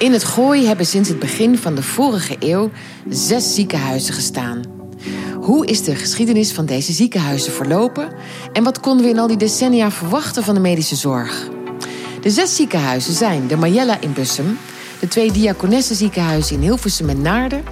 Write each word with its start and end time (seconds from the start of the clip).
In 0.00 0.12
het 0.12 0.24
Gooi 0.24 0.66
hebben 0.66 0.86
sinds 0.86 1.08
het 1.08 1.18
begin 1.18 1.58
van 1.58 1.74
de 1.74 1.82
vorige 1.82 2.36
eeuw 2.38 2.70
zes 3.08 3.54
ziekenhuizen 3.54 4.14
gestaan. 4.14 4.62
Hoe 5.40 5.66
is 5.66 5.82
de 5.82 5.94
geschiedenis 5.94 6.52
van 6.52 6.66
deze 6.66 6.92
ziekenhuizen 6.92 7.52
verlopen 7.52 8.08
en 8.52 8.64
wat 8.64 8.80
konden 8.80 9.04
we 9.04 9.10
in 9.10 9.18
al 9.18 9.26
die 9.26 9.36
decennia 9.36 9.90
verwachten 9.90 10.44
van 10.44 10.54
de 10.54 10.60
medische 10.60 10.96
zorg? 10.96 11.48
De 12.20 12.30
zes 12.30 12.56
ziekenhuizen 12.56 13.14
zijn 13.14 13.46
de 13.46 13.56
Majella 13.56 14.00
in 14.00 14.12
Bussum, 14.12 14.58
de 15.00 15.08
twee 15.08 15.32
Diakonessen 15.32 16.10
in 16.50 16.60
Hilversum 16.60 17.08
en 17.08 17.22
Naarden, 17.22 17.64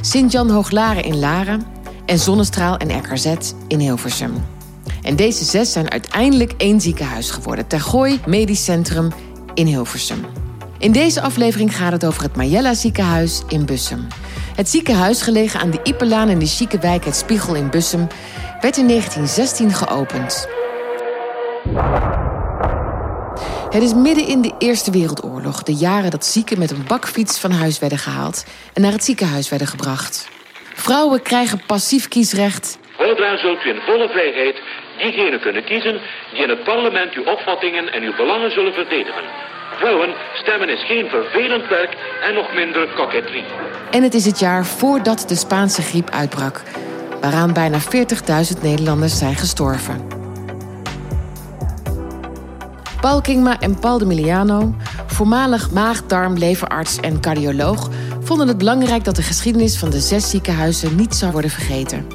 Sint-Jan 0.00 0.50
Hooglaren 0.50 1.04
in 1.04 1.18
Laren 1.18 1.62
en 2.06 2.18
Zonnestraal 2.18 2.76
en 2.76 2.98
RKZ 2.98 3.26
in 3.68 3.78
Hilversum. 3.78 4.32
En 5.02 5.16
deze 5.16 5.44
zes 5.44 5.72
zijn 5.72 5.90
uiteindelijk 5.90 6.52
één 6.56 6.80
ziekenhuis 6.80 7.30
geworden, 7.30 7.66
Tergooi 7.66 8.20
Medisch 8.26 8.64
Centrum 8.64 9.12
in 9.54 9.66
Hilversum. 9.66 10.24
In 10.82 10.92
deze 10.92 11.20
aflevering 11.20 11.76
gaat 11.76 11.92
het 11.92 12.06
over 12.06 12.22
het 12.22 12.36
Majella 12.36 12.74
ziekenhuis 12.74 13.42
in 13.48 13.66
Bussum. 13.66 14.06
Het 14.56 14.68
ziekenhuis, 14.68 15.22
gelegen 15.22 15.60
aan 15.60 15.70
de 15.70 15.80
Ipelaan 15.82 16.28
in 16.28 16.38
de 16.38 16.46
chique 16.46 16.78
wijk 16.78 17.04
Het 17.04 17.16
Spiegel 17.16 17.54
in 17.54 17.70
Bussum, 17.70 18.06
werd 18.60 18.76
in 18.76 18.88
1916 18.88 19.70
geopend. 19.70 20.48
Het 23.70 23.82
is 23.82 23.94
midden 23.94 24.26
in 24.26 24.42
de 24.42 24.54
Eerste 24.58 24.90
Wereldoorlog, 24.90 25.62
de 25.62 25.74
jaren 25.74 26.10
dat 26.10 26.24
zieken 26.24 26.58
met 26.58 26.70
een 26.70 26.84
bakfiets 26.86 27.40
van 27.40 27.50
huis 27.50 27.78
werden 27.78 27.98
gehaald 27.98 28.44
en 28.74 28.82
naar 28.82 28.92
het 28.92 29.04
ziekenhuis 29.04 29.48
werden 29.48 29.68
gebracht. 29.68 30.28
Vrouwen 30.74 31.22
krijgen 31.22 31.62
passief 31.66 32.08
kiesrecht. 32.08 32.78
Voortaan 32.96 33.38
zult 33.38 33.64
u 33.64 33.68
in 33.68 33.80
volle 33.86 34.08
vrijheid 34.08 34.56
diegenen 34.98 35.40
kunnen 35.40 35.64
kiezen 35.64 36.00
die 36.32 36.42
in 36.42 36.48
het 36.48 36.64
parlement 36.64 37.14
uw 37.14 37.24
opvattingen 37.24 37.92
en 37.92 38.02
uw 38.02 38.16
belangen 38.16 38.50
zullen 38.50 38.72
verdedigen. 38.72 39.24
Vrouwen 39.82 40.14
stemmen 40.32 40.68
is 40.68 40.86
geen 40.86 41.08
vervelend 41.08 41.68
werk 41.68 41.96
en 42.22 42.34
nog 42.34 42.54
minder 42.54 42.88
koketterie. 42.96 43.44
En 43.90 44.02
het 44.02 44.14
is 44.14 44.24
het 44.24 44.38
jaar 44.38 44.66
voordat 44.66 45.24
de 45.28 45.34
Spaanse 45.34 45.82
griep 45.82 46.10
uitbrak, 46.10 46.62
waaraan 47.20 47.52
bijna 47.52 47.78
40.000 47.80 48.62
Nederlanders 48.62 49.18
zijn 49.18 49.34
gestorven. 49.34 50.06
Paul 53.00 53.20
Kingma 53.20 53.60
en 53.60 53.78
Paul 53.78 53.98
de 53.98 54.06
Miliano, 54.06 54.74
voormalig 55.06 55.70
maag, 55.70 56.06
darm, 56.06 56.38
leverarts 56.38 57.00
en 57.00 57.20
cardioloog, 57.20 57.88
vonden 58.20 58.48
het 58.48 58.58
belangrijk 58.58 59.04
dat 59.04 59.16
de 59.16 59.22
geschiedenis 59.22 59.78
van 59.78 59.90
de 59.90 60.00
zes 60.00 60.30
ziekenhuizen 60.30 60.96
niet 60.96 61.14
zou 61.14 61.32
worden 61.32 61.50
vergeten. 61.50 62.06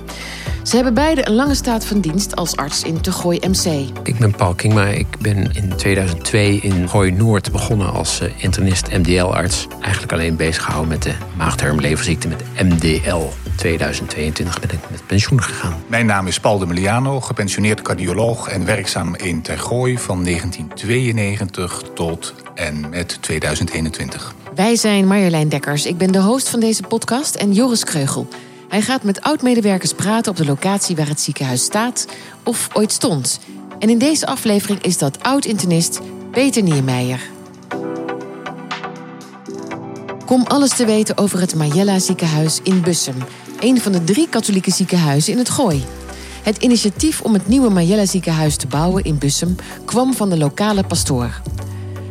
Ze 0.67 0.75
hebben 0.75 0.93
beide 0.93 1.27
een 1.27 1.35
lange 1.35 1.55
staat 1.55 1.85
van 1.85 1.99
dienst 2.01 2.35
als 2.35 2.55
arts 2.55 2.83
in 2.83 3.01
Tegooi 3.01 3.39
MC. 3.47 3.89
Ik 4.03 4.17
ben 4.19 4.35
Paul 4.35 4.53
Kingma. 4.53 4.85
Ik 4.85 5.07
ben 5.19 5.51
in 5.53 5.75
2002 5.75 6.59
in 6.59 6.89
Gooi 6.89 7.11
Noord 7.11 7.51
begonnen 7.51 7.93
als 7.93 8.19
eh, 8.19 8.29
internist 8.37 8.91
MDL-arts. 8.91 9.67
Eigenlijk 9.81 10.13
alleen 10.13 10.35
bezig 10.35 10.63
gehouden 10.63 10.89
met 10.89 11.03
de 11.03 11.13
maagdarmleverziekte 11.37 12.27
met 12.27 12.43
MDL. 12.63 13.21
2022 13.55 14.59
ben 14.59 14.69
ik 14.71 14.79
met 14.89 15.07
pensioen 15.07 15.41
gegaan. 15.41 15.83
Mijn 15.87 16.05
naam 16.05 16.27
is 16.27 16.39
Paul 16.39 16.57
de 16.57 16.65
Meliano, 16.65 17.19
gepensioneerd 17.19 17.81
cardioloog 17.81 18.47
en 18.47 18.65
werkzaam 18.65 19.15
in 19.15 19.41
Tergooi 19.41 19.97
van 19.97 20.23
1992 20.23 21.81
tot 21.93 22.33
en 22.55 22.89
met 22.89 23.17
2021. 23.21 24.33
Wij 24.55 24.75
zijn 24.75 25.07
Marjolein 25.07 25.49
Dekkers. 25.49 25.85
Ik 25.85 25.97
ben 25.97 26.11
de 26.11 26.21
host 26.21 26.49
van 26.49 26.59
deze 26.59 26.83
podcast 26.83 27.35
en 27.35 27.53
Joris 27.53 27.83
Kreugel. 27.83 28.27
Hij 28.67 28.81
gaat 28.81 29.03
met 29.03 29.21
oud-medewerkers 29.21 29.93
praten 29.93 30.31
op 30.31 30.37
de 30.37 30.45
locatie 30.45 30.95
waar 30.95 31.07
het 31.07 31.21
ziekenhuis 31.21 31.63
staat 31.63 32.07
of 32.43 32.69
ooit 32.73 32.91
stond. 32.91 33.39
En 33.79 33.89
in 33.89 33.97
deze 33.97 34.25
aflevering 34.25 34.81
is 34.81 34.97
dat 34.97 35.23
oud-internist 35.23 35.99
Peter 36.31 36.63
Niermeijer. 36.63 37.21
Kom 40.25 40.43
alles 40.43 40.75
te 40.75 40.85
weten 40.85 41.17
over 41.17 41.39
het 41.39 41.55
Majella 41.55 41.99
ziekenhuis 41.99 42.59
in 42.63 42.81
Bussum. 42.81 43.15
Een 43.59 43.81
van 43.81 43.91
de 43.91 44.03
drie 44.03 44.29
katholieke 44.29 44.71
ziekenhuizen 44.71 45.33
in 45.33 45.39
het 45.39 45.49
Gooi. 45.49 45.85
Het 46.43 46.57
initiatief 46.57 47.21
om 47.21 47.33
het 47.33 47.47
nieuwe 47.47 47.69
Majella 47.69 48.05
ziekenhuis 48.05 48.55
te 48.55 48.67
bouwen 48.67 49.03
in 49.03 49.17
Bussum 49.17 49.55
kwam 49.85 50.13
van 50.13 50.29
de 50.29 50.37
lokale 50.37 50.83
pastoor. 50.83 51.41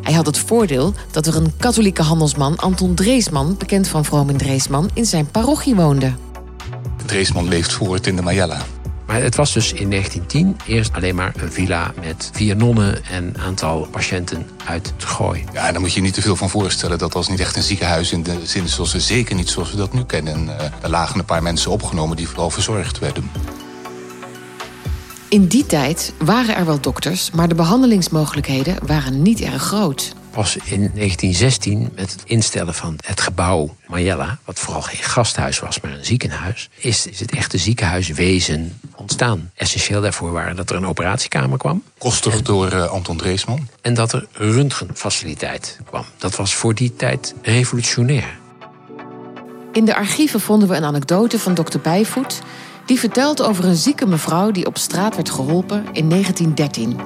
Hij 0.03 0.15
had 0.15 0.27
het 0.27 0.39
voordeel 0.39 0.93
dat 1.11 1.27
er 1.27 1.37
een 1.37 1.57
katholieke 1.57 2.03
handelsman, 2.03 2.57
Anton 2.57 2.95
Dreesman, 2.95 3.55
bekend 3.59 3.89
van 3.89 4.05
Vroom 4.05 4.37
Dreesman, 4.37 4.91
in 4.95 5.07
zijn 5.07 5.31
parochie 5.31 5.75
woonde. 5.75 6.13
Dreesman 7.07 7.49
leeft 7.49 7.73
voort 7.73 8.07
in 8.07 8.17
de 8.17 8.23
Majella. 8.23 8.59
Maar 9.07 9.23
het 9.23 9.37
was 9.37 9.53
dus 9.53 9.73
in 9.73 9.91
1910 9.91 10.57
eerst 10.67 10.93
alleen 10.93 11.15
maar 11.15 11.33
een 11.37 11.53
villa 11.53 11.93
met 12.01 12.31
vier 12.33 12.57
nonnen 12.57 13.05
en 13.05 13.25
een 13.25 13.39
aantal 13.39 13.89
patiënten 13.91 14.47
uit 14.65 14.93
het 14.97 15.05
gooi. 15.05 15.45
Ja, 15.53 15.73
daar 15.73 15.81
moet 15.81 15.93
je 15.93 16.01
niet 16.01 16.15
te 16.15 16.21
veel 16.21 16.37
van 16.37 16.51
voorstellen. 16.51 16.99
Dat 16.99 17.13
was 17.13 17.29
niet 17.29 17.41
echt 17.41 17.57
een 17.57 17.63
ziekenhuis 17.63 18.13
in 18.13 18.23
de 18.23 18.37
zin 18.43 18.69
zoals 18.69 18.93
we 18.93 19.01
zeker 19.01 19.35
niet 19.35 19.49
zoals 19.49 19.71
we 19.71 19.77
dat 19.77 19.93
nu 19.93 20.05
kennen. 20.05 20.45
Uh, 20.45 20.53
er 20.81 20.91
lagen 20.91 21.19
een 21.19 21.25
paar 21.25 21.43
mensen 21.43 21.71
opgenomen 21.71 22.17
die 22.17 22.29
vooral 22.29 22.51
verzorgd 22.51 22.99
werden. 22.99 23.31
In 25.29 25.47
die 25.47 25.67
tijd 25.67 26.13
waren 26.19 26.57
er 26.57 26.67
wel 26.67 26.81
dokters, 26.81 27.31
maar 27.31 27.49
de 27.49 27.55
behandelingsmogelijkheden 27.55 28.87
waren 28.87 29.23
niet 29.23 29.41
erg 29.41 29.63
groot. 29.63 30.15
Pas 30.37 30.57
in 30.57 30.91
1916, 30.95 31.91
met 31.95 32.13
het 32.13 32.23
instellen 32.25 32.75
van 32.75 32.99
het 33.05 33.21
gebouw 33.21 33.77
Majella, 33.87 34.39
wat 34.45 34.59
vooral 34.59 34.83
geen 34.83 35.03
gasthuis 35.03 35.59
was, 35.59 35.81
maar 35.81 35.93
een 35.93 36.05
ziekenhuis, 36.05 36.69
is, 36.75 37.07
is 37.07 37.21
het 37.21 37.31
echte 37.31 37.59
ziekenhuiswezen 37.59 38.79
ontstaan. 38.97 39.51
Essentieel 39.55 40.01
daarvoor 40.01 40.33
waren 40.33 40.57
dat 40.57 40.71
er 40.71 40.77
een 40.77 40.87
operatiekamer 40.87 41.59
kwam. 41.59 41.83
Kostig 41.99 42.43
door 42.43 42.73
uh, 42.73 42.91
Anton 42.91 43.17
Dreesman. 43.17 43.69
En 43.81 43.95
dat 43.95 44.13
er 44.13 44.27
röntgenfaciliteit 44.33 45.79
kwam. 45.85 46.05
Dat 46.19 46.37
was 46.37 46.55
voor 46.55 46.75
die 46.75 46.97
tijd 46.97 47.35
revolutionair. 47.43 48.39
In 49.73 49.85
de 49.85 49.95
archieven 49.95 50.41
vonden 50.41 50.69
we 50.69 50.77
een 50.77 50.85
anekdote 50.85 51.39
van 51.39 51.55
dokter 51.55 51.81
Bijvoet 51.81 52.41
die 52.87 52.99
vertelt 52.99 53.43
over 53.43 53.65
een 53.65 53.77
zieke 53.77 54.07
mevrouw 54.07 54.51
die 54.51 54.67
op 54.67 54.79
straat 54.79 55.15
werd 55.15 55.31
geholpen 55.31 55.87
in 55.93 56.09
1913. 56.09 56.97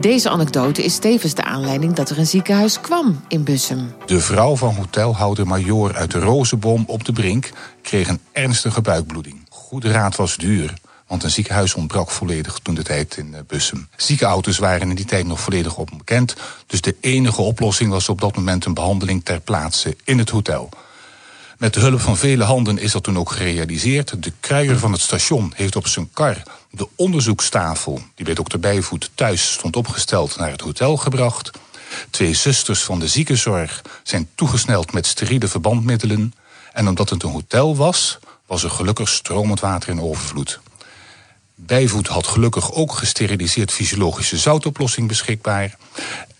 Deze 0.00 0.30
anekdote 0.30 0.84
is 0.84 0.98
tevens 0.98 1.34
de 1.34 1.44
aanleiding 1.44 1.92
dat 1.92 2.10
er 2.10 2.18
een 2.18 2.26
ziekenhuis 2.26 2.80
kwam 2.80 3.20
in 3.28 3.44
Bussum. 3.44 3.94
De 4.06 4.20
vrouw 4.20 4.56
van 4.56 4.74
hotelhouder 4.74 5.46
Major 5.46 5.94
uit 5.94 6.10
de 6.10 6.18
Rozenboom 6.18 6.84
op 6.86 7.04
de 7.04 7.12
Brink 7.12 7.50
kreeg 7.82 8.08
een 8.08 8.20
ernstige 8.32 8.80
buikbloeding. 8.80 9.46
Goede 9.48 9.90
raad 9.90 10.16
was 10.16 10.36
duur. 10.36 10.74
Want 11.06 11.22
een 11.22 11.30
ziekenhuis 11.30 11.74
ontbrak 11.74 12.10
volledig 12.10 12.58
toen 12.62 12.74
de 12.74 12.82
tijd 12.82 13.16
in 13.16 13.34
eh, 13.34 13.40
Bussum. 13.46 13.88
Ziekenauto's 13.96 14.58
waren 14.58 14.88
in 14.88 14.96
die 14.96 15.04
tijd 15.04 15.26
nog 15.26 15.40
volledig 15.40 15.76
onbekend. 15.76 16.36
Dus 16.66 16.80
de 16.80 16.96
enige 17.00 17.42
oplossing 17.42 17.90
was 17.90 18.08
op 18.08 18.20
dat 18.20 18.36
moment 18.36 18.64
een 18.64 18.74
behandeling 18.74 19.24
ter 19.24 19.40
plaatse 19.40 19.96
in 20.04 20.18
het 20.18 20.30
hotel. 20.30 20.68
Met 21.58 21.74
de 21.74 21.80
hulp 21.80 22.00
van 22.00 22.16
vele 22.16 22.44
handen 22.44 22.78
is 22.78 22.92
dat 22.92 23.02
toen 23.02 23.18
ook 23.18 23.30
gerealiseerd. 23.30 24.22
De 24.22 24.32
kruier 24.40 24.78
van 24.78 24.92
het 24.92 25.00
station 25.00 25.52
heeft 25.54 25.76
op 25.76 25.86
zijn 25.86 26.10
kar 26.12 26.42
de 26.70 26.88
onderzoekstafel... 26.96 28.00
die 28.14 28.24
bij 28.24 28.34
dokter 28.34 28.60
Bijvoet 28.60 29.10
thuis 29.14 29.52
stond 29.52 29.76
opgesteld 29.76 30.36
naar 30.36 30.50
het 30.50 30.60
hotel 30.60 30.96
gebracht. 30.96 31.50
Twee 32.10 32.34
zusters 32.34 32.82
van 32.82 32.98
de 32.98 33.08
ziekenzorg 33.08 33.82
zijn 34.02 34.28
toegesneld 34.34 34.92
met 34.92 35.06
steriele 35.06 35.48
verbandmiddelen. 35.48 36.32
En 36.72 36.88
omdat 36.88 37.10
het 37.10 37.22
een 37.22 37.30
hotel 37.30 37.76
was, 37.76 38.18
was 38.46 38.62
er 38.62 38.70
gelukkig 38.70 39.08
stromend 39.08 39.60
water 39.60 39.88
in 39.88 40.00
overvloed. 40.00 40.60
Bijvoet 41.54 42.06
had 42.06 42.26
gelukkig 42.26 42.72
ook 42.72 42.92
gesteriliseerd 42.92 43.72
fysiologische 43.72 44.38
zoutoplossing 44.38 45.08
beschikbaar. 45.08 45.76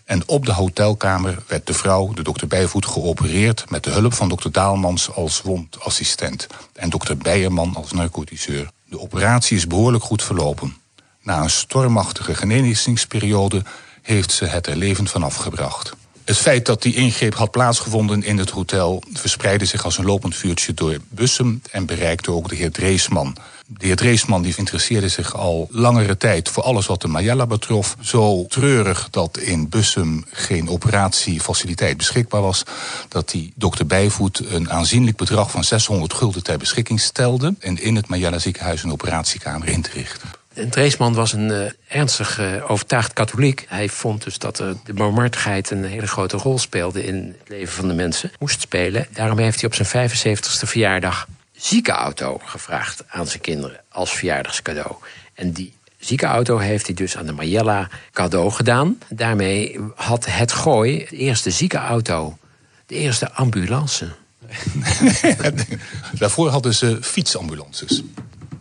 En 0.09 0.23
op 0.25 0.45
de 0.45 0.53
hotelkamer 0.53 1.37
werd 1.47 1.67
de 1.67 1.73
vrouw, 1.73 2.13
de 2.13 2.23
dokter 2.23 2.47
Bijvoet, 2.47 2.85
geopereerd 2.85 3.69
met 3.69 3.83
de 3.83 3.89
hulp 3.89 4.13
van 4.13 4.29
dokter 4.29 4.51
Daalmans 4.51 5.11
als 5.11 5.41
wondassistent 5.41 6.47
en 6.73 6.89
dokter 6.89 7.17
Beierman 7.17 7.75
als 7.75 7.91
narcotiseur. 7.91 8.71
De 8.85 8.99
operatie 8.99 9.57
is 9.57 9.67
behoorlijk 9.67 10.03
goed 10.03 10.23
verlopen. 10.23 10.77
Na 11.21 11.41
een 11.41 11.49
stormachtige 11.49 12.35
genezingsperiode 12.35 13.63
heeft 14.01 14.31
ze 14.31 14.45
het 14.45 14.67
er 14.67 14.75
levend 14.75 15.09
vanaf 15.09 15.35
gebracht. 15.35 15.93
Het 16.29 16.37
feit 16.37 16.65
dat 16.65 16.81
die 16.81 16.95
ingreep 16.95 17.35
had 17.35 17.51
plaatsgevonden 17.51 18.23
in 18.23 18.37
het 18.37 18.49
hotel 18.49 19.03
verspreidde 19.13 19.65
zich 19.65 19.85
als 19.85 19.97
een 19.97 20.05
lopend 20.05 20.35
vuurtje 20.35 20.73
door 20.73 20.97
Bussum 21.09 21.61
en 21.71 21.85
bereikte 21.85 22.31
ook 22.31 22.49
de 22.49 22.55
heer 22.55 22.71
Dreesman. 22.71 23.35
De 23.67 23.85
heer 23.85 23.95
Dreesman 23.95 24.41
die 24.41 24.53
interesseerde 24.57 25.07
zich 25.07 25.35
al 25.35 25.67
langere 25.71 26.17
tijd 26.17 26.49
voor 26.49 26.63
alles 26.63 26.85
wat 26.85 27.01
de 27.01 27.07
Mayella 27.07 27.45
betrof. 27.45 27.95
Zo 28.01 28.45
treurig 28.45 29.07
dat 29.09 29.37
in 29.37 29.69
Bussum 29.69 30.25
geen 30.31 30.69
operatiefaciliteit 30.69 31.97
beschikbaar 31.97 32.41
was, 32.41 32.63
dat 33.07 33.29
die 33.29 33.53
dokter 33.55 33.85
Bijvoet 33.85 34.41
een 34.49 34.71
aanzienlijk 34.71 35.17
bedrag 35.17 35.51
van 35.51 35.63
600 35.63 36.13
gulden 36.13 36.43
ter 36.43 36.57
beschikking 36.57 36.99
stelde 36.99 37.55
en 37.59 37.81
in 37.81 37.95
het 37.95 38.07
Mayella 38.07 38.39
ziekenhuis 38.39 38.83
een 38.83 38.91
operatiekamer 38.91 39.67
in 39.67 39.81
te 39.81 39.91
richten. 39.93 40.38
Dreesman 40.69 41.13
was 41.13 41.33
een 41.33 41.49
uh, 41.49 41.65
ernstig 41.87 42.39
uh, 42.39 42.71
overtuigd 42.71 43.13
katholiek. 43.13 43.65
Hij 43.67 43.89
vond 43.89 44.23
dus 44.23 44.37
dat 44.37 44.59
uh, 44.59 44.67
de 44.83 44.93
barmhartigheid 44.93 45.69
een 45.69 45.83
hele 45.83 46.07
grote 46.07 46.37
rol 46.37 46.59
speelde 46.59 47.05
in 47.05 47.35
het 47.39 47.49
leven 47.49 47.73
van 47.73 47.87
de 47.87 47.93
mensen. 47.93 48.31
Moest 48.39 48.61
spelen. 48.61 49.07
Daarom 49.11 49.37
heeft 49.37 49.61
hij 49.61 49.69
op 49.69 49.75
zijn 49.85 50.09
75ste 50.09 50.67
verjaardag 50.67 51.27
ziekenauto 51.51 52.41
gevraagd 52.45 53.03
aan 53.07 53.27
zijn 53.27 53.41
kinderen 53.41 53.79
als 53.89 54.11
verjaardagscadeau. 54.11 54.95
En 55.33 55.51
die 55.51 55.73
ziekenauto 55.99 56.57
heeft 56.57 56.85
hij 56.85 56.95
dus 56.95 57.17
aan 57.17 57.25
de 57.25 57.31
Majella 57.31 57.89
cadeau 58.11 58.51
gedaan. 58.51 58.97
Daarmee 59.09 59.79
had 59.95 60.25
het 60.25 60.51
Gooi 60.51 61.05
de 61.09 61.15
eerste 61.15 61.51
ziekenauto 61.51 62.37
de 62.85 62.95
eerste 62.95 63.31
ambulance. 63.31 64.07
Daarvoor 66.19 66.49
hadden 66.49 66.73
ze 66.73 66.97
fietsambulances. 67.01 68.03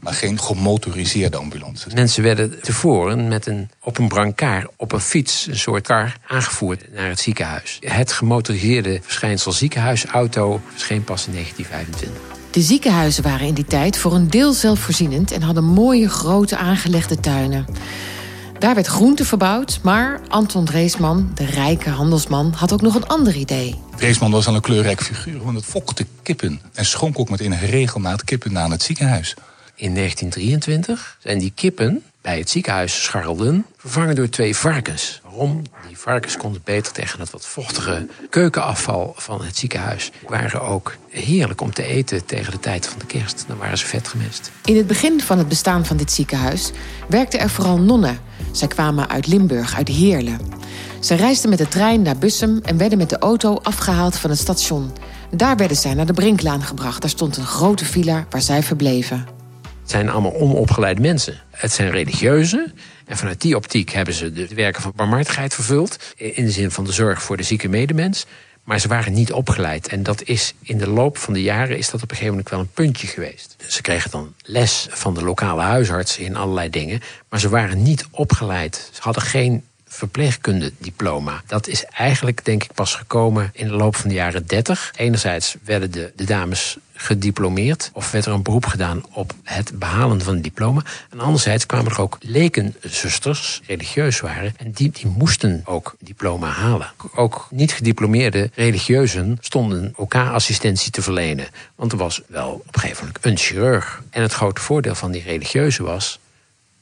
Maar 0.09 0.17
geen 0.17 0.41
gemotoriseerde 0.41 1.37
ambulances. 1.37 1.95
Mensen 1.95 2.23
werden 2.23 2.61
tevoren 2.63 3.29
met 3.29 3.47
een, 3.47 3.71
op 3.83 3.99
een 3.99 4.09
brancard, 4.09 4.71
op 4.77 4.93
een 4.93 5.01
fiets, 5.01 5.47
een 5.47 5.59
soort 5.59 5.87
kar, 5.87 6.17
aangevoerd 6.27 6.93
naar 6.95 7.09
het 7.09 7.21
ziekenhuis. 7.21 7.79
Het 7.81 8.13
gemotoriseerde 8.13 9.01
verschijnsel 9.03 9.53
ziekenhuisauto 9.53 10.61
verscheen 10.71 11.05
pas 11.05 11.27
in 11.27 11.33
1925. 11.33 12.37
De 12.51 12.61
ziekenhuizen 12.61 13.23
waren 13.23 13.47
in 13.47 13.55
die 13.55 13.65
tijd 13.65 13.99
voor 13.99 14.15
een 14.15 14.31
deel 14.31 14.53
zelfvoorzienend 14.53 15.33
en 15.33 15.43
hadden 15.43 15.65
mooie 15.65 16.09
grote 16.09 16.57
aangelegde 16.57 17.21
tuinen. 17.21 17.67
Daar 18.59 18.75
werd 18.75 18.87
groente 18.87 19.25
verbouwd, 19.25 19.81
maar 19.83 20.21
Anton 20.29 20.65
Dreesman, 20.65 21.31
de 21.35 21.45
rijke 21.45 21.91
handelsman, 21.91 22.53
had 22.57 22.73
ook 22.73 22.83
nog 22.83 22.95
een 22.95 23.07
ander 23.07 23.35
idee. 23.35 23.75
Dreesman 23.97 24.31
was 24.31 24.47
al 24.47 24.55
een 24.55 24.61
kleurrijk 24.61 25.03
figuur, 25.03 25.43
want 25.43 25.57
het 25.57 25.65
fokte 25.65 26.07
kippen 26.23 26.61
en 26.75 26.85
schonk 26.85 27.19
ook 27.19 27.31
met 27.31 27.41
enige 27.41 27.67
regelmaat 27.67 28.25
kippen 28.25 28.59
aan 28.59 28.71
het 28.71 28.83
ziekenhuis. 28.83 29.35
In 29.79 29.95
1923 29.95 31.17
zijn 31.19 31.39
die 31.39 31.53
kippen 31.55 32.03
bij 32.21 32.39
het 32.39 32.51
ziekenhuis 32.51 33.05
Scharrelden 33.05 33.67
vervangen 33.77 34.15
door 34.15 34.29
twee 34.29 34.57
varkens. 34.57 35.21
Waarom? 35.23 35.63
Die 35.87 35.99
varkens 35.99 36.37
konden 36.37 36.61
beter 36.65 36.93
tegen 36.93 37.21
het 37.21 37.31
wat 37.31 37.47
vochtige 37.47 38.07
keukenafval 38.31 39.13
van 39.17 39.45
het 39.45 39.57
ziekenhuis. 39.57 40.11
Waren 40.27 40.63
ook 40.63 40.97
heerlijk 41.09 41.61
om 41.61 41.73
te 41.73 41.83
eten 41.83 42.25
tegen 42.25 42.53
de 42.53 42.61
tijd 42.61 42.87
van 42.87 42.99
de 42.99 43.07
kerst. 43.07 43.45
Dan 43.49 43.57
waren 43.57 43.79
ze 43.79 43.87
vet 43.87 44.09
gemest. 44.09 44.51
In 44.65 44.77
het 44.77 44.87
begin 44.87 45.21
van 45.21 45.39
het 45.39 45.49
bestaan 45.49 45.87
van 45.87 45.97
dit 45.97 46.13
ziekenhuis 46.13 46.71
werkten 47.09 47.41
er 47.41 47.51
vooral 47.51 47.79
nonnen. 47.79 48.19
Zij 48.53 48.69
kwamen 48.69 49.09
uit 49.09 49.27
Limburg, 49.27 49.77
uit 49.77 49.89
Heerlen. 49.89 50.39
Zij 51.01 51.17
reisden 51.17 51.51
met 51.51 51.59
de 51.59 51.69
trein 51.69 52.03
naar 52.03 52.19
Bussum 52.19 52.61
en 52.63 52.77
werden 52.79 52.99
met 52.99 53.11
de 53.11 53.19
auto 53.19 53.55
afgehaald 53.63 54.17
van 54.17 54.31
het 54.31 54.39
station. 54.39 54.93
Daar 55.31 55.57
werden 55.57 55.77
zij 55.77 55.95
naar 55.95 56.07
de 56.07 56.13
Brinklaan 56.13 56.63
gebracht. 56.63 57.01
Daar 57.01 57.11
stond 57.11 57.37
een 57.37 57.47
grote 57.47 57.85
villa 57.85 58.27
waar 58.31 58.43
zij 58.43 58.63
verbleven. 58.63 59.38
Het 59.89 59.97
zijn 59.97 60.09
allemaal 60.09 60.35
onopgeleide 60.35 61.01
mensen. 61.01 61.41
Het 61.51 61.73
zijn 61.73 61.91
religieuzen. 61.91 62.73
En 63.07 63.17
vanuit 63.17 63.41
die 63.41 63.57
optiek 63.57 63.91
hebben 63.91 64.15
ze 64.15 64.33
de 64.33 64.55
werken 64.55 64.83
van 64.83 64.93
barmhartigheid 64.97 65.55
vervuld. 65.55 66.15
In 66.17 66.45
de 66.45 66.51
zin 66.51 66.71
van 66.71 66.85
de 66.85 66.93
zorg 66.93 67.23
voor 67.23 67.37
de 67.37 67.43
zieke 67.43 67.69
medemens. 67.69 68.27
Maar 68.65 68.79
ze 68.79 68.89
waren 68.89 69.13
niet 69.13 69.33
opgeleid. 69.33 69.89
En 69.89 70.03
dat 70.03 70.23
is 70.23 70.55
in 70.63 70.79
de 70.79 70.89
loop 70.89 71.19
van 71.19 71.35
de 71.35 71.43
jaren 71.43 71.79
is 71.79 71.91
dat 71.91 72.03
op 72.03 72.11
een 72.11 72.17
gegeven 72.17 72.31
moment 72.31 72.51
wel 72.51 72.61
een 72.61 72.71
puntje 72.73 73.07
geweest. 73.07 73.57
Ze 73.67 73.83
kregen 73.83 74.11
dan 74.11 74.35
les 74.43 74.87
van 74.91 75.15
de 75.15 75.25
lokale 75.25 75.63
huisarts 75.63 76.19
in 76.19 76.37
allerlei 76.37 76.71
dingen. 76.71 77.01
Maar 77.29 77.41
ze 77.41 77.49
waren 77.49 77.83
niet 77.83 78.07
opgeleid. 78.11 78.91
Ze 78.93 79.03
hadden 79.03 79.23
geen 79.23 79.65
verpleegkundediploma. 79.89 81.43
Dat 81.47 81.67
is 81.67 81.85
eigenlijk, 81.85 82.45
denk 82.45 82.65
ik, 82.65 82.73
pas 82.73 82.95
gekomen 82.95 83.51
in 83.53 83.67
de 83.69 83.75
loop 83.75 83.97
van 83.97 84.09
de 84.09 84.15
jaren 84.15 84.47
30. 84.47 84.93
Enerzijds 84.97 85.57
werden 85.65 85.91
de, 85.91 86.13
de 86.17 86.25
dames 86.25 86.77
gediplomeerd 87.01 87.91
of 87.93 88.11
werd 88.11 88.27
er 88.27 88.33
een 88.33 88.43
beroep 88.43 88.67
gedaan 88.67 89.03
op 89.13 89.33
het 89.43 89.79
behalen 89.79 90.23
van 90.23 90.35
een 90.35 90.43
diploma. 90.43 90.83
En 91.11 91.21
anderzijds 91.21 91.67
kwamen 91.67 91.93
er 91.93 92.01
ook 92.01 92.17
lekenzusters, 92.21 93.61
religieus 93.67 94.21
waren, 94.21 94.55
en 94.57 94.71
die, 94.71 94.91
die 94.91 95.07
moesten 95.07 95.63
ook 95.65 95.97
diploma 96.01 96.49
halen. 96.49 96.93
Ook 97.15 97.47
niet 97.51 97.73
gediplomeerde 97.73 98.51
religieuzen 98.55 99.39
stonden 99.41 99.95
elkaar 99.99 100.33
assistentie 100.33 100.91
te 100.91 101.03
verlenen. 101.03 101.49
Want 101.75 101.93
er 101.93 101.99
was 101.99 102.23
wel 102.27 102.51
op 102.51 102.75
een 102.75 102.81
gegeven 102.81 103.07
moment 103.07 103.25
een 103.25 103.37
chirurg. 103.37 104.03
En 104.11 104.23
het 104.23 104.33
grote 104.33 104.61
voordeel 104.61 104.95
van 104.95 105.11
die 105.11 105.23
religieuzen 105.23 105.85
was 105.85 106.19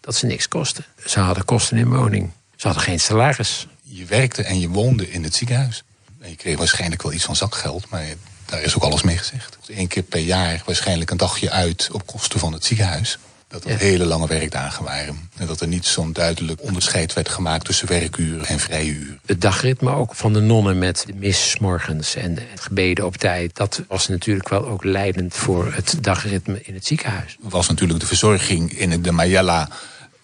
dat 0.01 0.15
ze 0.15 0.27
niks 0.27 0.49
kosten. 0.49 0.85
Ze 1.07 1.21
hadden 1.21 1.45
kosten 1.45 1.77
in 1.77 1.89
woning. 1.89 2.31
Ze 2.57 2.67
hadden 2.67 2.85
geen 2.85 3.01
salaris. 3.01 3.67
Je 3.83 4.05
werkte 4.05 4.43
en 4.43 4.61
je 4.61 4.69
woonde 4.69 5.11
in 5.11 5.25
het 5.25 5.35
ziekenhuis. 5.35 5.85
En 6.21 6.31
je 6.31 6.37
kreeg 6.37 6.59
waarschijnlijk 6.59 7.03
wel 7.03 7.13
iets 7.13 7.25
van 7.25 7.37
zakgeld, 7.37 7.89
maar 7.89 8.05
daar 8.45 8.63
is 8.63 8.77
ook 8.77 8.83
alles 8.83 9.03
mee 9.03 9.19
gezegd. 9.19 9.59
Eén 9.67 9.89
keer 9.89 10.03
per 10.03 10.21
jaar 10.21 10.63
waarschijnlijk 10.67 11.11
een 11.11 11.17
dagje 11.17 11.51
uit 11.51 11.89
op 11.93 12.07
kosten 12.07 12.39
van 12.39 12.53
het 12.53 12.65
ziekenhuis. 12.65 13.19
Dat 13.49 13.65
er 13.65 13.79
hele 13.79 14.05
lange 14.05 14.27
werkdagen 14.27 14.85
waren. 14.85 15.31
En 15.37 15.47
dat 15.47 15.61
er 15.61 15.69
niet 15.69 15.87
zo'n 15.87 16.13
duidelijk 16.13 16.63
onderscheid 16.63 17.13
werd 17.13 17.29
gemaakt 17.29 17.65
tussen 17.65 17.89
werkuren 17.89 18.47
en 18.47 18.59
vrije 18.59 18.91
uren. 18.91 19.21
Het 19.27 19.41
dagritme 19.41 19.91
ook 19.91 20.15
van 20.15 20.33
de 20.33 20.41
nonnen 20.41 20.79
met 20.79 21.05
de 21.07 21.15
mis 21.15 21.59
morgens 21.59 22.15
en 22.15 22.39
het 22.51 22.61
gebeden 22.61 23.07
op 23.07 23.17
tijd. 23.17 23.57
Dat 23.57 23.83
was 23.89 24.09
natuurlijk 24.09 24.49
wel 24.49 24.67
ook 24.67 24.85
leidend 24.85 25.35
voor 25.35 25.73
het 25.75 25.97
dagritme 26.01 26.61
in 26.63 26.75
het 26.75 26.87
ziekenhuis. 26.87 27.37
Was 27.41 27.69
natuurlijk 27.69 28.01
de 28.01 28.07
verzorging 28.07 28.73
in 28.73 29.03
de 29.03 29.13
Mayella 29.13 29.69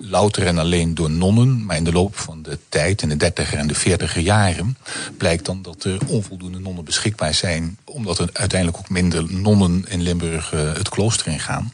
louter 0.03 0.47
en 0.47 0.59
alleen 0.59 0.95
door 0.95 1.11
nonnen. 1.11 1.65
Maar 1.65 1.77
in 1.77 1.85
de 1.85 1.93
loop 1.93 2.17
van 2.17 2.43
de 2.43 2.59
tijd, 2.69 3.03
in 3.03 3.09
de 3.09 3.17
dertiger 3.17 3.59
en 3.59 3.67
de 3.67 3.75
veertiger 3.75 4.23
jaren... 4.23 4.77
blijkt 5.17 5.45
dan 5.45 5.63
dat 5.63 5.85
er 5.85 5.99
onvoldoende 6.07 6.59
nonnen 6.59 6.85
beschikbaar 6.85 7.35
zijn... 7.35 7.79
omdat 7.85 8.19
er 8.19 8.31
uiteindelijk 8.33 8.79
ook 8.79 8.89
minder 8.89 9.33
nonnen 9.33 9.85
in 9.89 10.03
Limburg 10.03 10.53
uh, 10.53 10.73
het 10.73 10.89
klooster 10.89 11.27
ingaan. 11.27 11.73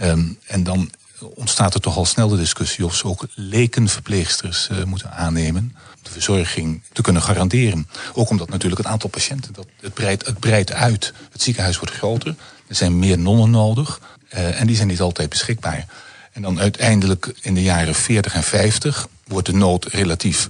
Um, 0.00 0.38
en 0.46 0.62
dan 0.62 0.90
ontstaat 1.34 1.74
er 1.74 1.80
toch 1.80 1.96
al 1.96 2.04
snel 2.04 2.28
de 2.28 2.36
discussie... 2.36 2.84
of 2.84 2.94
ze 2.94 3.04
ook 3.04 3.26
lekenverpleegsters 3.34 4.68
uh, 4.72 4.84
moeten 4.84 5.12
aannemen... 5.12 5.76
de 6.02 6.10
verzorging 6.10 6.82
te 6.92 7.02
kunnen 7.02 7.22
garanderen. 7.22 7.88
Ook 8.12 8.30
omdat 8.30 8.48
natuurlijk 8.48 8.82
het 8.82 8.90
aantal 8.92 9.10
patiënten... 9.10 9.52
Dat, 9.52 9.66
het, 9.80 9.94
breidt, 9.94 10.26
het 10.26 10.38
breidt 10.38 10.72
uit. 10.72 11.12
Het 11.32 11.42
ziekenhuis 11.42 11.78
wordt 11.78 11.94
groter. 11.94 12.34
Er 12.66 12.74
zijn 12.74 12.98
meer 12.98 13.18
nonnen 13.18 13.50
nodig. 13.50 14.00
Uh, 14.34 14.60
en 14.60 14.66
die 14.66 14.76
zijn 14.76 14.88
niet 14.88 15.00
altijd 15.00 15.28
beschikbaar. 15.28 15.86
En 16.32 16.42
dan 16.42 16.60
uiteindelijk 16.60 17.34
in 17.40 17.54
de 17.54 17.62
jaren 17.62 17.94
40 17.94 18.34
en 18.34 18.42
50 18.42 19.08
wordt 19.24 19.46
de 19.46 19.54
nood 19.54 19.84
relatief 19.84 20.48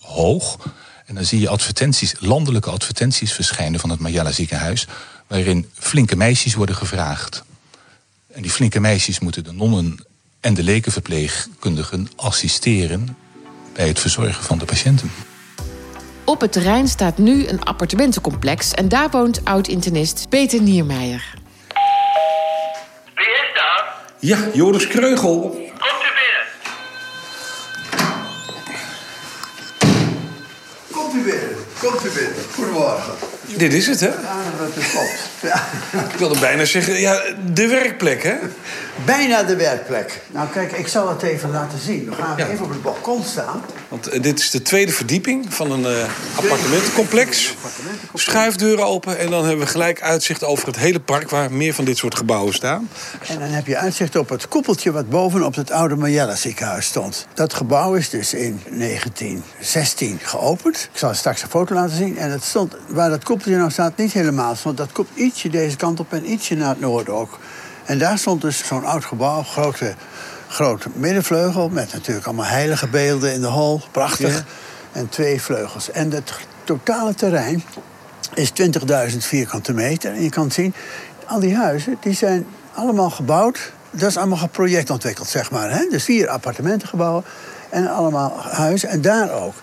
hoog. 0.00 0.58
En 1.06 1.14
dan 1.14 1.24
zie 1.24 1.40
je 1.40 1.48
advertenties, 1.48 2.14
landelijke 2.18 2.70
advertenties 2.70 3.32
verschijnen 3.32 3.80
van 3.80 3.90
het 3.90 4.00
Mayala 4.00 4.32
ziekenhuis, 4.32 4.86
waarin 5.26 5.70
flinke 5.74 6.16
meisjes 6.16 6.54
worden 6.54 6.76
gevraagd. 6.76 7.44
En 8.32 8.42
die 8.42 8.50
flinke 8.50 8.80
meisjes 8.80 9.18
moeten 9.18 9.44
de 9.44 9.52
nonnen 9.52 10.06
en 10.40 10.54
de 10.54 10.62
lekenverpleegkundigen 10.62 12.08
assisteren 12.16 13.16
bij 13.72 13.88
het 13.88 13.98
verzorgen 13.98 14.44
van 14.44 14.58
de 14.58 14.64
patiënten. 14.64 15.10
Op 16.24 16.40
het 16.40 16.52
terrein 16.52 16.88
staat 16.88 17.18
nu 17.18 17.46
een 17.46 17.62
appartementencomplex 17.62 18.72
en 18.72 18.88
daar 18.88 19.10
woont 19.10 19.44
oud-internist 19.44 20.28
Peter 20.28 20.62
Niermeijer. 20.62 21.34
Ja, 24.20 24.38
Joris 24.54 24.86
Kreugel. 24.86 25.40
Komt 25.40 26.02
u 26.02 26.10
binnen. 26.18 26.46
Komt 30.90 31.14
u 31.14 31.22
binnen. 31.22 31.65
Komt 31.80 32.04
u 32.04 32.08
binnen. 32.10 32.32
Goedemorgen. 32.54 33.12
Dit 33.56 33.72
is 33.72 33.86
het, 33.86 34.00
hè? 34.00 34.06
Ja, 34.06 34.14
dat 34.58 34.90
klopt. 34.90 35.28
Ja. 35.42 35.64
Ik 36.12 36.18
wilde 36.18 36.38
bijna 36.40 36.64
zeggen, 36.64 37.00
ja, 37.00 37.22
de 37.52 37.66
werkplek, 37.68 38.22
hè? 38.22 38.34
Bijna 39.04 39.42
de 39.42 39.56
werkplek. 39.56 40.20
Nou, 40.32 40.48
kijk, 40.48 40.72
ik 40.72 40.88
zal 40.88 41.08
het 41.08 41.22
even 41.22 41.50
laten 41.50 41.78
zien. 41.78 42.04
We 42.08 42.14
gaan 42.14 42.36
Ja. 42.36 42.46
even 42.48 42.64
op 42.64 42.70
het 42.70 42.82
balkon 42.82 43.24
staan. 43.24 43.62
Want 43.88 44.06
eh, 44.08 44.22
dit 44.22 44.38
is 44.38 44.50
de 44.50 44.62
tweede 44.62 44.92
verdieping 44.92 45.54
van 45.54 45.70
een 45.70 45.84
eh, 45.86 46.08
appartementencomplex. 46.36 47.54
Schuifdeuren 48.14 48.86
open 48.86 49.18
en 49.18 49.30
dan 49.30 49.44
hebben 49.44 49.64
we 49.64 49.70
gelijk 49.70 50.02
uitzicht 50.02 50.44
over 50.44 50.66
het 50.66 50.76
hele 50.76 51.00
park... 51.00 51.30
waar 51.30 51.52
meer 51.52 51.74
van 51.74 51.84
dit 51.84 51.96
soort 51.96 52.14
gebouwen 52.16 52.54
staan. 52.54 52.88
En 53.28 53.38
dan 53.38 53.48
heb 53.48 53.66
je 53.66 53.76
uitzicht 53.76 54.16
op 54.16 54.28
het 54.28 54.48
koepeltje 54.48 54.92
wat 54.92 55.08
bovenop 55.10 55.54
het 55.54 55.70
oude 55.70 55.96
Mayella 55.96 56.34
ziekenhuis 56.34 56.86
stond. 56.86 57.26
Dat 57.34 57.54
gebouw 57.54 57.94
is 57.94 58.10
dus 58.10 58.34
in 58.34 58.60
1916 58.70 60.18
geopend. 60.22 60.88
Ik 60.92 60.98
zal 60.98 61.14
straks 61.14 61.42
een 61.42 61.48
foto 61.48 61.65
laten 61.74 61.96
zien. 61.96 62.18
En 62.18 62.30
het 62.30 62.42
stond, 62.42 62.76
waar 62.88 63.10
dat 63.10 63.24
koepeltje 63.24 63.56
nou 63.56 63.70
staat, 63.70 63.96
niet 63.96 64.12
helemaal. 64.12 64.54
Want 64.62 64.76
dat 64.76 64.92
komt 64.92 65.08
ietsje 65.14 65.48
deze 65.48 65.76
kant 65.76 66.00
op 66.00 66.12
en 66.12 66.30
ietsje 66.30 66.54
naar 66.54 66.68
het 66.68 66.80
noorden 66.80 67.14
ook. 67.14 67.38
En 67.84 67.98
daar 67.98 68.18
stond 68.18 68.40
dus 68.40 68.66
zo'n 68.66 68.84
oud 68.84 69.04
gebouw, 69.04 69.42
grote, 69.42 69.94
grote 70.48 70.88
middenvleugel... 70.92 71.68
met 71.68 71.92
natuurlijk 71.92 72.26
allemaal 72.26 72.44
heilige 72.44 72.88
beelden 72.88 73.32
in 73.32 73.40
de 73.40 73.46
hal, 73.46 73.82
prachtig. 73.90 74.34
Ja. 74.34 74.44
En 74.92 75.08
twee 75.08 75.42
vleugels. 75.42 75.90
En 75.90 76.10
het 76.10 76.32
totale 76.64 77.14
terrein 77.14 77.64
is 78.34 78.52
20.000 79.10 79.16
vierkante 79.18 79.72
meter. 79.72 80.12
En 80.12 80.22
je 80.22 80.30
kan 80.30 80.50
zien, 80.50 80.74
al 81.26 81.40
die 81.40 81.56
huizen 81.56 81.96
die 82.00 82.14
zijn 82.14 82.46
allemaal 82.74 83.10
gebouwd. 83.10 83.72
Dat 83.90 84.08
is 84.08 84.16
allemaal 84.16 84.38
geprojectontwikkeld, 84.38 85.28
zeg 85.28 85.50
maar. 85.50 85.70
Hè? 85.70 85.86
Dus 85.90 86.04
vier 86.04 86.28
appartementengebouwen 86.28 87.24
en 87.70 87.88
allemaal 87.88 88.32
huizen. 88.40 88.88
En 88.88 89.00
daar 89.00 89.30
ook. 89.30 89.54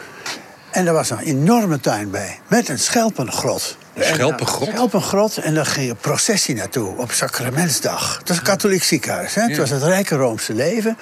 En 0.73 0.87
er 0.87 0.93
was 0.93 1.09
een 1.09 1.19
enorme 1.19 1.79
tuin 1.79 2.09
bij, 2.09 2.39
met 2.47 2.69
een 2.69 2.79
schelpengrot. 2.79 3.77
Een 3.93 4.03
schelpengrot? 4.03 4.67
Een 4.67 4.73
schelpengrot 4.73 5.37
en 5.37 5.53
daar 5.53 5.65
ging 5.65 5.89
een 5.89 5.95
processie 5.95 6.55
naartoe 6.55 6.97
op 6.97 7.11
Sacramentsdag. 7.11 8.17
Het 8.17 8.27
was 8.27 8.37
een 8.37 8.43
katholiek 8.43 8.83
ziekenhuis. 8.83 9.33
Hè? 9.33 9.41
Het 9.41 9.57
was 9.57 9.69
het 9.69 9.83
rijke 9.83 10.15
Roomse 10.15 10.53
leven. 10.53 10.97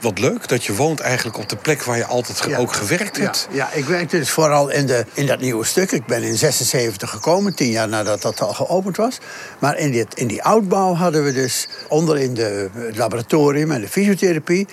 Wat 0.00 0.18
leuk 0.18 0.48
dat 0.48 0.64
je 0.64 0.74
woont 0.74 1.00
eigenlijk 1.00 1.38
op 1.38 1.48
de 1.48 1.56
plek 1.56 1.82
waar 1.82 1.96
je 1.96 2.04
altijd 2.06 2.40
ge- 2.40 2.48
Ja. 2.48 2.58
ook 2.58 2.72
gewerkt 2.72 3.16
Ja, 3.16 3.22
hebt. 3.22 3.48
ja, 3.50 3.72
ik 3.72 3.84
werkte 3.84 4.18
dus 4.18 4.30
vooral 4.30 4.68
in, 4.68 4.86
de, 4.86 5.04
in 5.12 5.26
dat 5.26 5.40
nieuwe 5.40 5.64
stuk. 5.64 5.92
Ik 5.92 6.06
ben 6.06 6.22
in 6.22 6.36
76 6.36 7.10
gekomen, 7.10 7.54
tien 7.54 7.70
jaar 7.70 7.88
nadat 7.88 8.22
dat 8.22 8.40
al 8.40 8.52
geopend 8.54 8.96
was. 8.96 9.18
Maar 9.58 9.78
in, 9.78 9.90
dit, 9.92 10.14
in 10.14 10.26
die 10.26 10.42
oudbouw 10.42 10.94
hadden 10.94 11.24
we 11.24 11.32
dus 11.32 11.68
onderin 11.88 12.34
de, 12.34 12.68
het 12.74 12.96
laboratorium 12.96 13.70
en 13.70 13.80
de 13.80 13.88
fysiotherapie. 13.88 14.66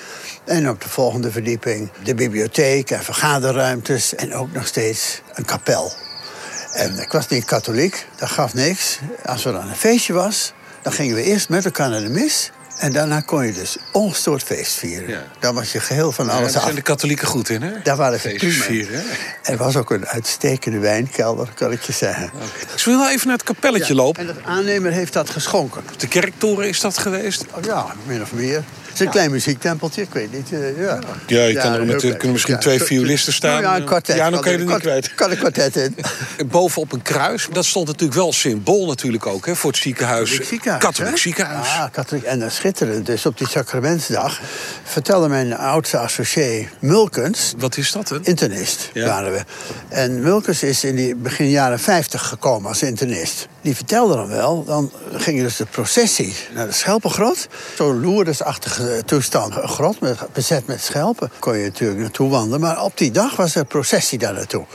En 0.46 0.70
op 0.70 0.82
de 0.82 0.90
volgende 0.90 1.32
verdieping 1.32 1.90
de 2.04 2.16
bibliotheek 2.16 2.92
en 2.92 3.04
vergaderruimtes. 3.04 4.16
En 4.16 4.34
ook 4.34 4.52
nog 4.54 4.68
steeds 4.68 5.22
een 5.34 5.46
kapel. 5.46 5.92
En 6.74 6.98
ik 7.00 7.12
was 7.12 7.28
niet 7.28 7.46
katholiek, 7.46 8.08
dat 8.16 8.30
gaf 8.30 8.54
niks. 8.54 9.00
Als 9.26 9.46
er 9.46 9.52
dan 9.54 9.70
een 9.70 9.76
feestje 9.76 10.14
was, 10.14 10.54
dan 10.82 10.94
gingen 10.94 11.16
we 11.16 11.24
eerst 11.24 11.50
met 11.50 11.66
elkaar 11.66 11.90
naar 11.90 12.02
de 12.02 12.10
mis. 12.10 12.52
En 12.78 12.92
daarna 12.92 13.20
kon 13.20 13.46
je 13.46 13.54
dus 13.54 13.78
ongestoord 13.92 14.44
feest 14.44 14.74
vieren. 14.74 15.10
Ja. 15.10 15.24
Dan 15.40 15.56
was 15.56 15.72
je 15.72 15.80
geheel 15.80 16.12
van 16.12 16.26
Ja, 16.26 16.32
alles 16.32 16.48
daar 16.48 16.58
af. 16.58 16.64
zijn 16.64 16.76
de 16.76 16.82
katholieken 16.82 17.28
goed 17.28 17.50
in, 17.50 17.62
hè? 17.62 17.72
Daar 17.84 17.96
waren 17.96 18.20
ze 18.20 18.30
prima 18.30 18.64
vieren? 18.64 19.04
Er 19.44 19.58
was 19.58 19.76
ook 19.76 19.92
een 19.92 20.08
uitstekende 20.08 20.80
wijnkelder, 20.80 21.50
kan 21.56 21.72
ik 21.72 21.82
je 21.82 21.92
zeggen. 21.94 22.32
Ik 22.76 22.84
wil 22.84 22.98
wel 22.98 23.10
even 23.10 23.28
naar 23.28 23.36
het 23.38 23.46
kapelletje 23.46 23.96
lopen. 23.96 24.28
En 24.28 24.34
de 24.36 24.42
aannemer 24.46 24.92
heeft 24.92 25.14
dat 25.14 25.30
geschonken. 25.30 25.84
De 25.98 26.08
kerktoren 26.08 26.68
is 26.68 26.80
dat 26.80 26.98
geweest? 26.98 27.46
Oh, 27.54 27.64
ja, 27.64 27.86
min 28.06 28.22
of 28.22 28.34
meer. 28.34 28.64
Het 28.94 29.02
is 29.02 29.08
een 29.08 29.12
klein 29.12 29.32
muziektempeltje, 29.32 30.02
ik 30.02 30.10
weet 30.14 30.32
niet. 30.34 30.52
eh, 30.52 30.78
ja. 30.82 31.00
Ja, 31.28 31.44
je 31.46 31.54
kan 31.54 31.74
er 31.74 31.86
met- 31.86 31.96
klein. 31.96 32.12
kunnen 32.14 32.32
misschien 32.32 32.60
twee 32.60 32.84
violisten 32.84 33.34
staan. 33.34 33.52
Nou 33.52 33.64
ja, 33.64 33.76
een 33.76 33.86
kwartet. 33.86 34.16
Ja, 34.16 34.30
dan 34.30 34.42
kan 34.42 34.52
je 34.52 34.58
er 34.58 34.66
niet 34.66 34.78
kwijt. 34.78 35.16
Kan 35.16 35.32
een 35.32 35.38
kwartet 35.38 35.76
in. 35.76 35.96
Bovenop 36.52 36.92
een 36.92 37.02
kruis. 37.02 37.48
Dat 37.52 37.66
stond 37.66 37.88
natuurlijk 37.88 38.20
wel 38.20 38.34
symbool 38.34 38.86
natuurlijk 38.88 39.26
ook, 39.26 39.46
hè, 39.46 39.56
voor 39.56 39.72
het 39.72 39.80
ziekenhuis. 39.80 40.30
Katholiek 40.30 40.48
ziekenhuis. 40.50 40.84
Katholiek 40.84 41.12
hè? 41.12 41.18
ziekenhuis. 41.18 41.68
Ja, 41.74 41.90
katholiek. 41.92 42.24
En 42.26 42.52
schitterend. 42.52 43.06
Dus 43.06 43.26
op 43.26 43.38
die 43.38 43.48
sacramentsdag 43.48 44.40
vertelde 44.84 45.28
mijn 45.28 45.56
oudste 45.58 45.98
associé 45.98 46.68
Mulkens... 46.80 47.54
Wat 47.58 47.78
is 47.78 47.92
dat, 47.92 48.10
hè? 48.10 48.18
Internist 48.22 48.90
Ja. 48.94 49.06
waren 49.06 49.32
we. 49.32 49.40
En 49.90 50.22
Mulkens 50.22 50.64
is 50.64 50.84
in 50.84 50.96
die 50.96 51.16
begin 51.16 51.50
jaren 51.50 51.80
50 51.80 52.28
gekomen 52.28 52.70
als 52.70 52.82
internist. 52.82 53.48
Die 53.62 53.76
vertelde 53.76 54.14
dan 54.16 54.28
wel, 54.28 54.64
dan 54.64 54.92
ging 55.14 55.42
dus 55.42 55.56
de 55.56 55.66
processie 55.66 56.36
naar 56.54 56.66
de 56.68 56.74
Schelpengrot. 56.74 57.48
Zo'n 57.76 58.00
loerdesachtige 58.84 59.06
toestand. 59.06 59.56
Een 59.56 59.70
grot 59.70 59.98
bezet 60.34 60.68
met 60.68 60.82
schelpen. 60.82 61.32
Kon 61.40 61.58
je 61.58 61.66
natuurlijk 61.66 62.00
naartoe 62.00 62.30
wandelen. 62.30 62.60
Maar 62.60 62.84
op 62.84 62.98
die 62.98 63.12
dag 63.12 63.36
was 63.36 63.56
er 63.56 63.66
processie 63.66 64.18
daar 64.20 64.34
naartoe. 64.34 64.66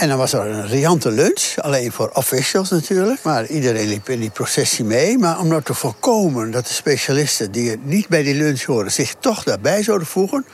En 0.00 0.08
dan 0.08 0.18
was 0.18 0.32
er 0.32 0.46
een 0.46 0.66
riante 0.68 1.10
lunch, 1.10 1.56
alleen 1.56 1.92
voor 1.92 2.10
officials 2.12 2.70
natuurlijk. 2.70 3.22
Maar 3.22 3.46
iedereen 3.46 3.88
liep 3.88 4.08
in 4.08 4.20
die 4.20 4.30
processie 4.30 4.84
mee. 4.84 5.18
Maar 5.18 5.38
om 5.38 5.48
nou 5.48 5.62
te 5.62 5.74
voorkomen 5.74 6.50
dat 6.50 6.66
de 6.66 6.72
specialisten 6.72 7.52
die 7.52 7.78
niet 7.82 8.08
bij 8.08 8.22
die 8.22 8.34
lunch 8.34 8.62
horen... 8.62 8.92
zich 8.92 9.14
toch 9.18 9.42
daarbij 9.42 9.82
zouden 9.82 10.06
voegen, 10.06 10.44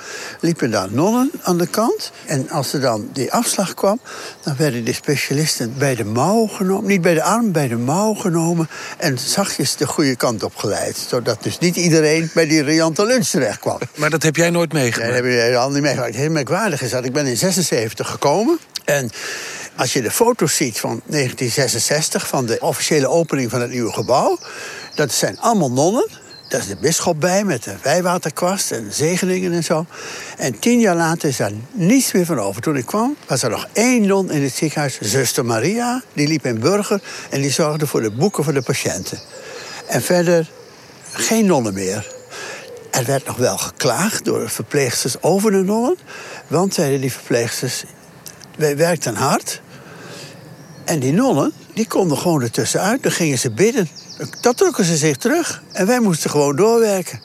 liepen 0.40 0.70
daar 0.70 0.88
nonnen 0.90 1.30
aan 1.42 1.58
de 1.58 1.66
kant. 1.66 2.12
En 2.26 2.50
als 2.50 2.72
er 2.72 2.80
dan 2.80 3.08
die 3.12 3.32
afslag 3.32 3.74
kwam, 3.74 4.00
dan 4.42 4.56
werden 4.56 4.84
die 4.84 4.94
specialisten 4.94 5.74
bij 5.78 5.94
de 5.94 6.04
mouw 6.04 6.46
genomen. 6.46 6.86
Niet 6.86 7.02
bij 7.02 7.14
de 7.14 7.22
arm, 7.22 7.52
bij 7.52 7.68
de 7.68 7.76
mouw 7.76 8.14
genomen. 8.14 8.68
En 8.98 9.18
zachtjes 9.18 9.76
de 9.76 9.86
goede 9.86 10.16
kant 10.16 10.42
op 10.42 10.56
geleid. 10.56 10.96
Zodat 11.08 11.42
dus 11.42 11.58
niet 11.58 11.76
iedereen 11.76 12.30
bij 12.34 12.46
die 12.46 12.62
riante 12.62 13.06
lunch 13.06 13.26
terecht 13.26 13.58
kwam. 13.58 13.78
Maar 13.94 14.10
dat 14.10 14.22
heb 14.22 14.36
jij 14.36 14.50
nooit 14.50 14.72
Nee, 14.72 14.82
meegemaakt. 14.82 15.12
dat 15.12 15.22
heb 15.24 15.32
je 15.32 15.38
helemaal 15.40 15.70
niet 15.70 15.82
meegemaakt. 15.82 16.14
Heel 16.14 16.30
merkwaardig 16.30 16.82
is 16.82 16.90
dat. 16.90 17.04
Ik 17.04 17.12
ben 17.12 17.26
in 17.26 17.36
76 17.36 18.10
gekomen. 18.10 18.58
En 18.86 19.10
als 19.76 19.92
je 19.92 20.02
de 20.02 20.10
foto's 20.10 20.56
ziet 20.56 20.80
van 20.80 21.02
1966, 21.06 22.26
van 22.26 22.46
de 22.46 22.58
officiële 22.60 23.08
opening 23.08 23.50
van 23.50 23.60
het 23.60 23.70
nieuwe 23.70 23.92
gebouw... 23.92 24.38
dat 24.94 25.12
zijn 25.12 25.38
allemaal 25.38 25.72
nonnen. 25.72 26.08
Daar 26.48 26.60
is 26.60 26.66
de 26.66 26.76
bisschop 26.76 27.20
bij 27.20 27.44
met 27.44 27.66
een 27.66 27.78
wijwaterkwast 27.82 28.70
en 28.70 28.92
zegeningen 28.92 29.52
en 29.52 29.64
zo. 29.64 29.86
En 30.36 30.58
tien 30.58 30.80
jaar 30.80 30.96
later 30.96 31.28
is 31.28 31.36
daar 31.36 31.52
niets 31.72 32.12
meer 32.12 32.24
van 32.24 32.38
over. 32.40 32.62
Toen 32.62 32.76
ik 32.76 32.86
kwam, 32.86 33.16
was 33.26 33.42
er 33.42 33.50
nog 33.50 33.66
één 33.72 34.06
non 34.06 34.30
in 34.30 34.42
het 34.42 34.54
ziekenhuis, 34.54 34.98
zuster 35.00 35.44
Maria. 35.44 36.02
Die 36.12 36.28
liep 36.28 36.46
in 36.46 36.60
Burger 36.60 37.00
en 37.30 37.40
die 37.40 37.50
zorgde 37.50 37.86
voor 37.86 38.02
de 38.02 38.10
boeken 38.10 38.44
voor 38.44 38.52
de 38.52 38.62
patiënten. 38.62 39.20
En 39.88 40.02
verder 40.02 40.50
geen 41.12 41.46
nonnen 41.46 41.74
meer. 41.74 42.14
Er 42.90 43.04
werd 43.04 43.26
nog 43.26 43.36
wel 43.36 43.58
geklaagd 43.58 44.24
door 44.24 44.40
de 44.40 44.48
verpleegsters 44.48 45.22
over 45.22 45.50
de 45.50 45.62
nonnen. 45.62 45.96
Want, 46.46 46.74
zeiden 46.74 47.00
die 47.00 47.12
verpleegsters, 47.12 47.84
wij 48.56 48.76
werkten 48.76 49.14
hard. 49.14 49.60
En 50.84 50.98
die 50.98 51.12
nonnen, 51.12 51.52
die 51.74 51.86
konden 51.86 52.18
gewoon 52.18 52.42
ertussenuit. 52.42 53.02
Dan 53.02 53.12
gingen 53.12 53.38
ze 53.38 53.50
bidden. 53.50 53.88
Dat 54.40 54.56
trokken 54.56 54.84
ze 54.84 54.96
zich 54.96 55.16
terug. 55.16 55.62
En 55.72 55.86
wij 55.86 56.00
moesten 56.00 56.30
gewoon 56.30 56.56
doorwerken. 56.56 57.20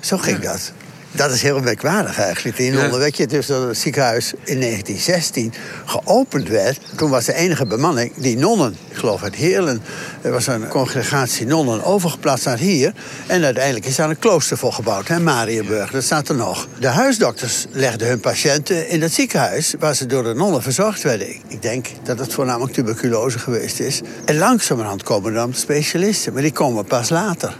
Zo 0.00 0.16
ging 0.16 0.38
dat. 0.38 0.72
Dat 1.16 1.30
is 1.32 1.42
heel 1.42 1.60
merkwaardig 1.60 2.18
eigenlijk. 2.18 2.56
Die 2.56 2.70
nonnen, 2.72 2.98
weet 2.98 3.16
je, 3.16 3.26
dus 3.26 3.46
dat 3.46 3.66
het 3.66 3.78
ziekenhuis 3.78 4.32
in 4.44 4.60
1916 4.60 5.52
geopend 5.84 6.48
werd. 6.48 6.78
Toen 6.96 7.10
was 7.10 7.24
de 7.24 7.34
enige 7.34 7.66
bemanning 7.66 8.12
die 8.16 8.38
nonnen. 8.38 8.76
Ik 8.88 8.96
geloof 8.96 9.22
uit 9.22 9.34
Heerlen. 9.34 9.82
Er 10.22 10.30
was 10.32 10.46
een 10.46 10.68
congregatie 10.68 11.46
nonnen 11.46 11.84
overgeplaatst 11.84 12.44
naar 12.44 12.58
hier. 12.58 12.92
En 13.26 13.44
uiteindelijk 13.44 13.86
is 13.86 13.96
daar 13.96 14.10
een 14.10 14.18
klooster 14.18 14.58
voor 14.58 14.72
gebouwd. 14.72 15.08
Hè, 15.08 15.20
Marienburg, 15.20 15.90
dat 15.90 16.02
staat 16.02 16.28
er 16.28 16.34
nog. 16.34 16.66
De 16.78 16.86
huisdokters 16.88 17.66
legden 17.70 18.08
hun 18.08 18.20
patiënten 18.20 18.88
in 18.88 19.02
het 19.02 19.12
ziekenhuis... 19.14 19.74
waar 19.78 19.94
ze 19.94 20.06
door 20.06 20.22
de 20.22 20.34
nonnen 20.34 20.62
verzorgd 20.62 21.02
werden. 21.02 21.28
Ik- 21.28 21.42
Ik 21.48 21.62
denk 21.62 21.86
dat 22.02 22.18
het 22.18 22.32
voornamelijk 22.34 22.72
tuberculose 22.72 23.38
geweest 23.38 23.80
is. 23.80 24.00
En 24.24 24.38
langzamerhand 24.38 25.02
komen 25.02 25.34
dan 25.34 25.54
specialisten. 25.54 26.32
Maar 26.32 26.42
die 26.42 26.52
komen 26.52 26.84
pas 26.84 27.08
later. 27.10 27.56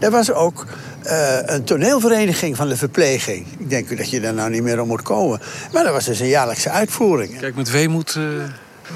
Er 0.00 0.10
was 0.10 0.32
ook 0.32 0.66
eh, 1.08 1.54
een 1.54 1.64
toneelvereniging 1.64 2.56
van 2.56 2.68
de 2.68 2.76
verpleging. 2.76 3.46
Ik 3.58 3.70
denk 3.70 3.96
dat 3.96 4.10
je 4.10 4.20
daar 4.20 4.34
nou 4.34 4.50
niet 4.50 4.62
meer 4.62 4.80
om 4.80 4.88
moet 4.88 5.02
komen. 5.02 5.40
Maar 5.72 5.84
dat 5.84 5.92
was 5.92 6.04
dus 6.04 6.20
een 6.20 6.28
jaarlijkse 6.28 6.70
uitvoering. 6.70 7.38
Kijk, 7.38 7.54
met 7.54 7.70
weemoed... 7.70 8.14
eh, 8.16 8.22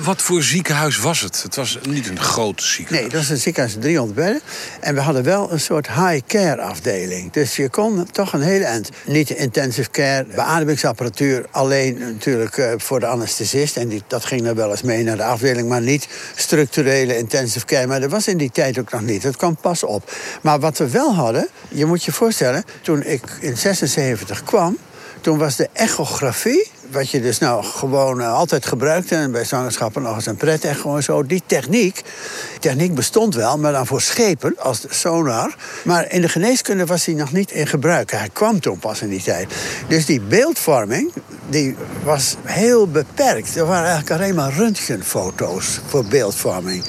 wat 0.01 0.23
voor 0.23 0.43
ziekenhuis 0.43 0.99
was 0.99 1.21
het? 1.21 1.43
Het 1.43 1.57
was 1.57 1.79
niet 1.89 2.09
een 2.09 2.21
groot 2.21 2.63
ziekenhuis. 2.63 3.01
Nee, 3.01 3.13
dat 3.13 3.23
is 3.23 3.29
een 3.29 3.37
ziekenhuis 3.37 3.75
met 3.75 3.83
300 3.83 4.19
bedden. 4.19 4.41
En 4.81 4.95
we 4.95 5.01
hadden 5.01 5.23
wel 5.23 5.53
een 5.53 5.61
soort 5.61 5.89
high-care 5.89 6.63
afdeling. 6.63 7.33
Dus 7.33 7.57
je 7.57 7.69
kon 7.69 8.07
toch 8.11 8.33
een 8.33 8.41
hele 8.41 8.65
eind. 8.65 8.89
Niet 9.07 9.31
intensive 9.31 9.91
care, 9.91 10.25
beademingsapparatuur. 10.35 11.47
Alleen 11.51 11.99
natuurlijk 11.99 12.57
eh, 12.57 12.73
voor 12.77 13.01
de 13.01 13.07
anesthesist. 13.07 13.77
En 13.77 13.89
die, 13.89 14.03
dat 14.07 14.25
ging 14.25 14.43
dan 14.43 14.55
wel 14.55 14.71
eens 14.71 14.83
mee 14.83 15.05
naar 15.05 15.17
de 15.17 15.25
afdeling. 15.25 15.69
Maar 15.69 15.83
niet 15.83 16.09
structurele 16.35 17.19
intensive 17.19 17.67
care. 17.67 17.87
Maar 17.87 18.01
dat 18.01 18.11
was 18.11 18.29
in 18.29 18.37
die 18.37 18.51
tijd 18.51 18.79
ook 18.79 18.91
nog 18.91 19.03
niet. 19.03 19.23
Dat 19.23 19.37
kwam 19.37 19.57
pas 19.57 19.83
op. 19.83 20.13
Maar 20.43 20.61
wat 20.61 20.79
we 20.79 20.89
wel 20.89 21.15
hadden, 21.15 21.49
je 21.69 21.87
moet 21.87 22.05
je 22.05 22.13
voorstellen... 22.13 22.65
toen 22.83 23.03
ik 23.03 23.23
in 23.41 23.57
76 23.57 24.43
kwam... 24.43 24.79
Toen 25.23 25.39
was 25.39 25.57
de 25.57 25.69
echografie, 25.73 26.71
wat 26.91 27.11
je 27.11 27.21
dus 27.21 27.39
nou 27.39 27.65
gewoon 27.65 28.21
eh, 28.21 28.35
altijd 28.35 28.67
gebruikte... 28.67 29.15
en 29.15 29.33
bij 29.33 29.45
zwangerschappen 29.45 30.03
nog 30.03 30.15
eens 30.15 30.27
een 30.27 30.37
pret-echo 30.37 30.97
en 30.97 31.03
zo... 31.03 31.27
die 31.27 31.43
techniek, 31.47 32.03
techniek 32.61 32.95
bestond 32.95 33.35
wel, 33.35 33.59
maar 33.59 33.73
dan 33.73 33.87
voor 33.87 34.01
schepen 34.01 34.55
als 34.59 34.85
sonar. 34.89 35.57
Maar 35.85 36.13
in 36.13 36.21
de 36.21 36.29
geneeskunde 36.29 36.87
was 36.87 37.05
die 37.05 37.15
nog 37.15 37.33
niet 37.33 37.51
in 37.51 37.67
gebruik. 37.67 38.11
Hij 38.11 38.29
kwam 38.33 38.61
toen 38.61 38.79
pas 38.79 39.03
in 39.03 39.09
die 39.09 39.23
tijd. 39.23 39.55
Dus 39.89 40.07
die 40.07 40.21
beeldvorming, 40.21 41.13
die 41.49 41.77
was 42.05 42.37
heel 42.45 42.89
beperkt. 42.89 43.57
Er 43.57 43.67
waren 43.67 43.89
eigenlijk 43.91 44.21
alleen 44.21 44.35
maar 44.35 44.53
röntgenfoto's 44.53 45.81
voor 45.87 46.05
beeldvorming. 46.05 46.85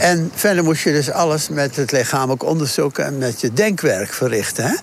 En 0.00 0.30
verder 0.34 0.64
moest 0.64 0.82
je 0.82 0.92
dus 0.92 1.10
alles 1.10 1.48
met 1.48 1.76
het 1.76 1.92
lichamelijk 1.92 2.42
onderzoek 2.42 2.98
en 2.98 3.18
met 3.18 3.40
je 3.40 3.52
denkwerk 3.52 4.12
verrichten. 4.12 4.64
Hè? 4.64 4.74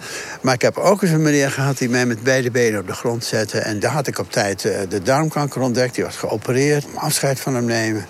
Maar 0.42 0.54
ik 0.54 0.62
heb 0.62 0.78
ook 0.78 1.02
eens 1.02 1.12
een 1.12 1.22
meneer 1.22 1.52
gehad 1.52 1.78
die 1.78 1.90
mij 1.90 2.06
met 2.06 2.24
beide 2.24 2.52
benen 2.52 2.80
op 2.80 2.88
de 2.88 2.94
grond 2.94 3.26
zette. 3.26 3.60
En 3.60 3.80
daar 3.80 3.92
had 3.92 4.08
ik 4.08 4.20
op 4.20 4.32
tijd 4.32 4.66
eh, 4.66 4.80
de 4.90 5.02
darmkanker 5.02 5.62
ontdekt. 5.62 5.96
Die 5.96 6.04
was 6.04 6.16
geopereerd. 6.16 6.86
Afscheid 6.96 7.40
van 7.40 7.56
hem 7.56 7.66
nemen. 7.66 8.06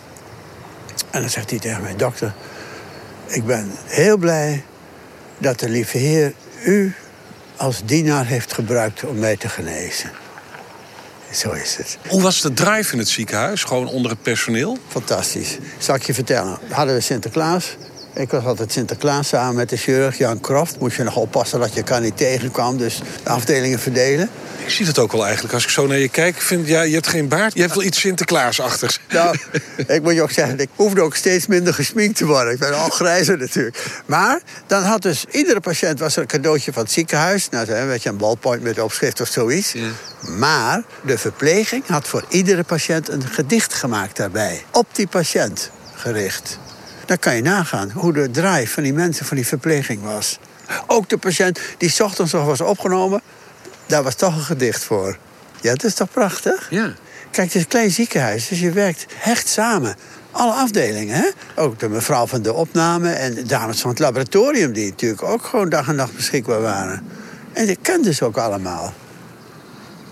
En 1.12 1.22
dan 1.22 1.30
zegt 1.30 1.50
hij 1.50 1.60
tegen 1.60 1.82
mij: 1.82 1.96
Dokter, 1.96 2.34
ik 3.28 3.46
ben 3.46 3.72
heel 3.86 4.18
blij 4.18 4.64
dat 5.38 5.60
de 5.60 5.70
lieve 5.70 5.98
Heer 5.98 6.34
u 6.64 6.94
als 7.56 7.82
dienaar 7.86 8.26
heeft 8.26 8.54
gebruikt 8.54 9.04
om 9.04 9.20
mij 9.20 9.38
te 9.38 9.50
genezen. 9.50 10.12
Zo 11.32 11.52
is 11.52 11.76
het. 11.76 11.98
Hoe 12.08 12.22
was 12.22 12.42
de 12.42 12.54
drive 12.54 12.94
in 12.94 13.00
het 13.00 13.10
ziekenhuis? 13.10 13.64
Gewoon 13.64 13.88
onder 13.88 14.12
het 14.12 14.22
personeel? 14.22 14.78
Fantastisch. 14.88 15.58
Zal 15.78 15.96
ik 15.96 16.04
je 16.04 16.14
vertellen. 16.14 16.60
Hadden 16.70 16.96
we 16.96 17.02
Sinterklaas. 17.02 17.76
Ik 18.14 18.32
was 18.32 18.44
altijd 18.44 18.72
Sinterklaas 18.72 19.28
samen 19.28 19.56
met 19.56 19.70
de 19.70 19.78
chirurg 19.78 20.18
Jan 20.18 20.40
Kroft. 20.40 20.80
Moest 20.80 20.98
je 20.98 21.04
nog 21.04 21.16
oppassen 21.16 21.60
dat 21.60 21.74
je 21.74 21.78
elkaar 21.78 22.02
niet 22.02 22.18
tegenkwam. 22.18 22.78
Dus 22.78 23.02
de 23.24 23.30
afdelingen 23.30 23.80
verdelen. 23.80 24.30
Ik 24.66 24.74
zie 24.74 24.86
het 24.86 25.00
ook 25.00 25.12
wel 25.12 25.26
eigenlijk. 25.26 25.54
Als 25.54 25.64
ik 25.64 25.70
zo 25.70 25.88
naar 25.88 25.98
je 25.98 26.10
kijk, 26.10 26.42
vind 26.42 26.68
ja, 26.68 26.82
je 26.82 26.94
hebt 26.94 27.08
geen 27.08 27.28
baard. 27.28 27.54
Je 27.54 27.62
hebt 27.62 27.74
wel 27.74 27.84
iets 27.84 28.00
Sinterklaasachtigs. 28.00 29.00
Nou, 29.10 29.38
ik 29.88 30.02
moet 30.02 30.14
je 30.14 30.22
ook 30.22 30.32
zeggen, 30.32 30.60
ik 30.60 30.70
hoefde 30.76 31.02
ook 31.02 31.16
steeds 31.16 31.48
minder 31.48 31.74
gesminkt 31.74 32.18
te 32.18 32.26
worden. 32.26 32.54
Ik 32.54 32.60
ben 32.60 32.78
al 32.78 32.90
grijzer 32.90 33.38
natuurlijk. 33.38 34.02
Maar 34.06 34.42
dan 34.68 34.84
had 34.84 35.02
dus 35.02 35.26
iedere 35.32 35.60
patiënt 35.60 36.00
was 36.00 36.16
er 36.16 36.22
een 36.22 36.28
cadeautje 36.28 36.74
van 36.74 36.84
het 36.84 36.92
ziekenhuis. 36.92 37.50
Nou, 37.50 37.72
een 37.72 37.88
beetje 37.88 38.10
een 38.10 38.18
ballpoint 38.18 38.62
met 38.62 38.80
opschrift 38.80 39.22
of 39.22 39.28
zoiets. 39.28 39.74
Maar 40.20 40.84
de 41.02 41.18
verpleging 41.18 41.84
had 41.88 42.08
voor 42.08 42.24
iedere 42.30 42.64
patiënt 42.64 43.10
een 43.10 43.28
gedicht 43.28 43.74
gemaakt 43.74 44.18
daarbij. 44.18 44.64
Op 44.72 44.88
die 44.92 45.08
patiënt 45.08 45.70
gericht. 45.96 46.60
Dan 47.08 47.20
kan 47.20 47.36
je 47.36 47.42
nagaan 47.42 47.92
hoe 47.92 48.14
de 48.14 48.32
drive 48.32 48.74
van 48.74 48.84
die 48.84 48.94
mensen 48.94 49.26
van 49.26 49.38
die 49.38 49.48
verpleging 49.48 50.02
was. 50.04 50.40
Ook 50.88 51.10
de 51.10 51.18
patiënt 51.18 51.60
die 51.78 52.04
ochtends 52.04 52.32
nog 52.32 52.46
was 52.46 52.62
opgenomen, 52.62 53.22
daar 53.86 54.04
was 54.04 54.16
toch 54.16 54.36
een 54.36 54.42
gedicht 54.42 54.84
voor. 54.84 55.18
Ja, 55.62 55.72
dat 55.72 55.84
is 55.84 55.94
toch 55.94 56.12
prachtig? 56.12 56.68
Ja. 56.70 56.94
Kijk, 57.32 57.48
het 57.48 57.56
is 57.56 57.62
een 57.62 57.68
klein 57.68 57.92
ziekenhuis, 57.92 58.48
dus 58.48 58.60
je 58.60 58.72
werkt 58.72 59.06
hecht 59.16 59.48
samen. 59.48 59.96
Alle 60.32 60.52
afdelingen, 60.52 61.16
hè? 61.16 61.30
Ook 61.56 61.80
de 61.80 61.90
mevrouw 61.90 62.28
van 62.28 62.42
de 62.42 62.54
opname 62.54 63.10
en 63.10 63.34
de 63.34 63.44
dames 63.44 63.82
van 63.82 63.90
het 63.90 64.00
laboratorium... 64.00 64.74
die 64.74 64.90
natuurlijk 64.90 65.24
ook 65.24 65.46
gewoon 65.46 65.70
dag 65.70 65.88
en 65.88 65.96
nacht 65.96 66.16
beschikbaar 66.16 66.62
waren. 66.62 67.04
En 67.54 67.66
die 67.66 67.78
kenden 67.82 68.16
ze 68.16 68.26
ook 68.26 68.38
allemaal. 68.38 68.94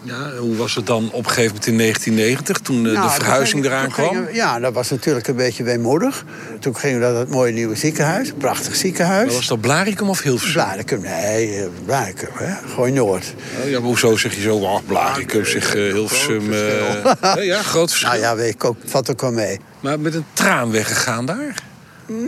Ja, 0.05 0.31
hoe 0.39 0.55
was 0.55 0.75
het 0.75 0.85
dan 0.85 1.09
op 1.11 1.23
een 1.25 1.29
gegeven 1.31 1.47
moment 1.47 1.67
in 1.67 1.77
1990, 1.77 2.57
toen 2.57 2.83
de, 2.83 2.91
Nou, 2.91 3.07
de 3.07 3.13
verhuizing 3.13 3.63
toen 3.63 3.71
eraan 3.71 3.89
kwam? 3.91 4.25
we- 4.25 4.33
ja, 4.33 4.59
dat 4.59 4.73
was 4.73 4.89
natuurlijk 4.89 5.27
een 5.27 5.35
beetje 5.35 5.63
weemoedig. 5.63 6.25
Toen 6.59 6.77
gingen 6.77 6.99
we 6.99 7.05
naar 7.05 7.13
dat 7.13 7.29
mooie 7.29 7.51
nieuwe 7.53 7.75
ziekenhuis. 7.75 8.29
Een 8.29 8.37
prachtig 8.37 8.75
ziekenhuis. 8.75 9.25
Maar 9.25 9.35
was 9.35 9.47
dat 9.47 9.61
Blaricum 9.61 10.09
of 10.09 10.21
Hilversum? 10.21 10.53
Blaricum, 10.63 11.01
nee, 11.01 11.55
eh, 11.61 11.67
Blaricum, 11.85 12.29
hè? 12.33 12.53
Gooi 12.73 12.91
Noord. 12.91 13.33
Oh, 13.63 13.69
ja, 13.69 13.79
maar 13.79 13.87
hoezo 13.87 14.17
zeg 14.17 14.35
je 14.35 14.41
zo, 14.41 14.55
oh, 14.55 14.79
Blaricum, 14.85 15.45
zeg 15.45 15.75
eh, 15.75 15.81
Hilversum. 15.93 16.53
eh, 16.53 17.03
ja, 17.21 17.39
ja, 17.41 17.61
groot 17.61 17.89
verschil. 17.89 18.09
Nou 18.09 18.21
ja, 18.21 18.35
weet 18.35 18.53
ik 18.53 18.63
ook, 18.63 18.77
valt 18.85 19.09
ook 19.11 19.21
wel 19.21 19.31
mee. 19.31 19.59
Maar 19.79 19.99
met 19.99 20.13
een 20.13 20.25
traan 20.33 20.71
weggegaan 20.71 21.25
daar? 21.25 21.55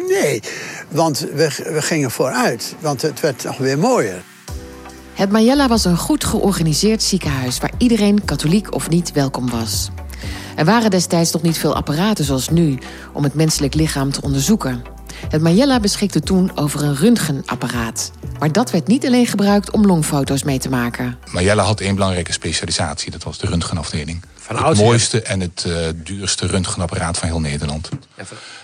Nee, 0.07 0.41
want 0.89 1.19
we, 1.33 1.49
we 1.73 1.81
gingen 1.81 2.11
vooruit. 2.11 2.75
Want 2.79 3.01
het 3.01 3.19
werd 3.19 3.43
nog 3.43 3.57
weer 3.57 3.77
mooier. 3.79 4.21
Het 5.17 5.31
Majella 5.31 5.67
was 5.67 5.85
een 5.85 5.97
goed 5.97 6.23
georganiseerd 6.23 7.03
ziekenhuis 7.03 7.57
waar 7.57 7.71
iedereen, 7.77 8.25
katholiek 8.25 8.73
of 8.73 8.89
niet, 8.89 9.11
welkom 9.11 9.49
was. 9.49 9.89
Er 10.55 10.65
waren 10.65 10.89
destijds 10.89 11.31
nog 11.31 11.41
niet 11.41 11.57
veel 11.57 11.75
apparaten 11.75 12.25
zoals 12.25 12.49
nu 12.49 12.77
om 13.13 13.23
het 13.23 13.33
menselijk 13.33 13.73
lichaam 13.73 14.11
te 14.11 14.21
onderzoeken. 14.21 14.83
Het 15.29 15.41
Majella 15.41 15.79
beschikte 15.79 16.19
toen 16.19 16.57
over 16.57 16.83
een 16.83 16.95
röntgenapparaat. 16.95 18.11
Maar 18.39 18.51
dat 18.51 18.71
werd 18.71 18.87
niet 18.87 19.05
alleen 19.05 19.27
gebruikt 19.27 19.71
om 19.71 19.85
longfoto's 19.85 20.43
mee 20.43 20.59
te 20.59 20.69
maken. 20.69 21.17
Maar 21.31 21.43
Jelle 21.43 21.61
had 21.61 21.79
één 21.79 21.95
belangrijke 21.95 22.31
specialisatie. 22.31 23.11
Dat 23.11 23.23
was 23.23 23.37
de 23.37 23.47
röntgenafdeling. 23.47 24.23
Van 24.35 24.55
het 24.55 24.65
oudsher. 24.65 24.85
mooiste 24.85 25.21
en 25.21 25.39
het 25.39 25.63
eh, 25.67 25.87
duurste 25.95 26.47
röntgenapparaat 26.47 27.17
van 27.17 27.27
heel 27.27 27.39
Nederland. 27.39 27.89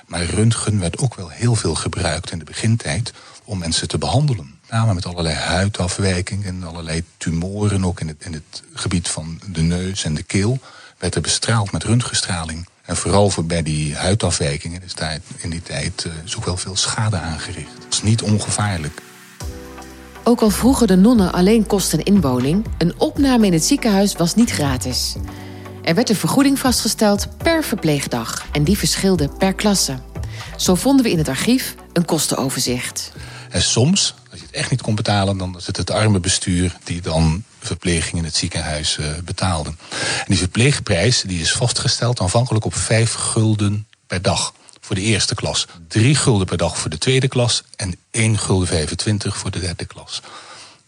Maar 0.08 0.26
röntgen 0.26 0.80
werd 0.80 0.98
ook 0.98 1.16
wel 1.16 1.30
heel 1.30 1.56
veel 1.56 1.76
gebruikt 1.76 2.32
in 2.32 2.40
de 2.40 2.46
begintijd 2.46 3.14
om 3.44 3.58
mensen 3.58 3.88
te 3.88 3.98
behandelen. 3.98 4.53
Name 4.74 4.94
met 4.94 5.06
allerlei 5.06 5.36
huidafwijkingen 5.36 6.48
en 6.48 6.64
allerlei 6.64 7.04
tumoren, 7.18 7.86
ook 7.86 8.00
in 8.00 8.08
het, 8.08 8.26
in 8.26 8.34
het 8.34 8.64
gebied 8.74 9.08
van 9.08 9.40
de 9.52 9.62
neus 9.62 10.04
en 10.04 10.14
de 10.14 10.24
keel, 10.24 10.60
werd 10.98 11.16
er 11.16 11.22
bestraald 11.22 11.72
met 11.72 11.84
röntgenstraling. 11.84 12.68
En 12.86 12.96
vooral 12.96 13.30
voor 13.30 13.46
bij 13.46 13.64
die 13.64 13.96
huidafwijkingen 13.96 14.84
is 14.84 14.94
daar 14.94 15.20
in 15.38 15.50
die 15.50 15.62
tijd 15.62 16.06
eh, 16.06 16.12
is 16.26 16.38
ook 16.38 16.46
wel 16.46 16.58
veel 16.58 16.76
schade 16.76 17.18
aangericht. 17.18 17.72
Het 17.84 17.94
is 17.94 18.02
niet 18.02 18.22
ongevaarlijk. 18.22 19.02
Ook 20.24 20.42
al 20.42 20.50
vroegen 20.50 20.88
de 20.88 20.96
nonnen 20.96 21.34
alleen 21.34 21.68
kosten 21.68 22.04
inwoning, 22.04 22.66
een 22.78 23.00
opname 23.00 23.46
in 23.46 23.54
het 23.54 23.66
ziekenhuis 23.66 24.16
was 24.16 24.36
niet 24.36 24.52
gratis. 24.52 25.16
Er 25.84 25.96
werd 25.96 26.10
een 26.10 26.16
vergoeding 26.16 26.60
vastgesteld 26.60 27.38
per 27.38 27.64
verpleegdag 27.64 28.46
en 28.52 28.64
die 28.64 28.78
verschilde 28.78 29.30
per 29.38 29.54
klasse. 29.54 30.00
Zo 30.58 30.76
vonden 30.76 31.06
we 31.06 31.12
in 31.12 31.18
het 31.18 31.28
archief 31.30 31.76
een 31.94 32.06
kostenoverzicht. 32.06 33.12
En 33.50 33.62
soms, 33.62 34.16
echt 34.54 34.70
niet 34.70 34.82
kon 34.82 34.96
betalen, 34.96 35.38
dan 35.38 35.58
is 35.58 35.68
het 35.68 35.78
het 35.78 35.92
arme 35.92 36.20
bestuur 36.20 36.78
die 36.84 37.02
dan 37.02 37.44
verpleging 37.60 38.18
in 38.18 38.24
het 38.24 38.36
ziekenhuis 38.36 38.98
eh, 38.98 39.06
betaalde. 39.26 39.70
En 40.00 40.26
die 40.28 40.38
verpleegprijs 40.38 41.22
die 41.22 41.42
is 41.42 41.52
vastgesteld 41.52 42.20
aanvankelijk 42.20 42.66
op 42.66 42.76
5 42.76 43.14
gulden 43.14 43.88
per 44.08 44.22
dag 44.22 44.54
voor 44.82 44.96
de 44.96 45.02
eerste 45.02 45.36
klas. 45.36 45.68
3 45.88 46.16
gulden 46.16 46.48
per 46.48 46.58
dag 46.58 46.78
voor 46.78 46.90
de 46.90 46.98
tweede 46.98 47.28
klas 47.28 47.64
en 47.76 47.96
1 48.12 48.38
gulden 48.38 48.68
25 48.68 49.38
voor 49.38 49.52
de 49.52 49.60
derde 49.60 49.86
klas. 49.86 50.22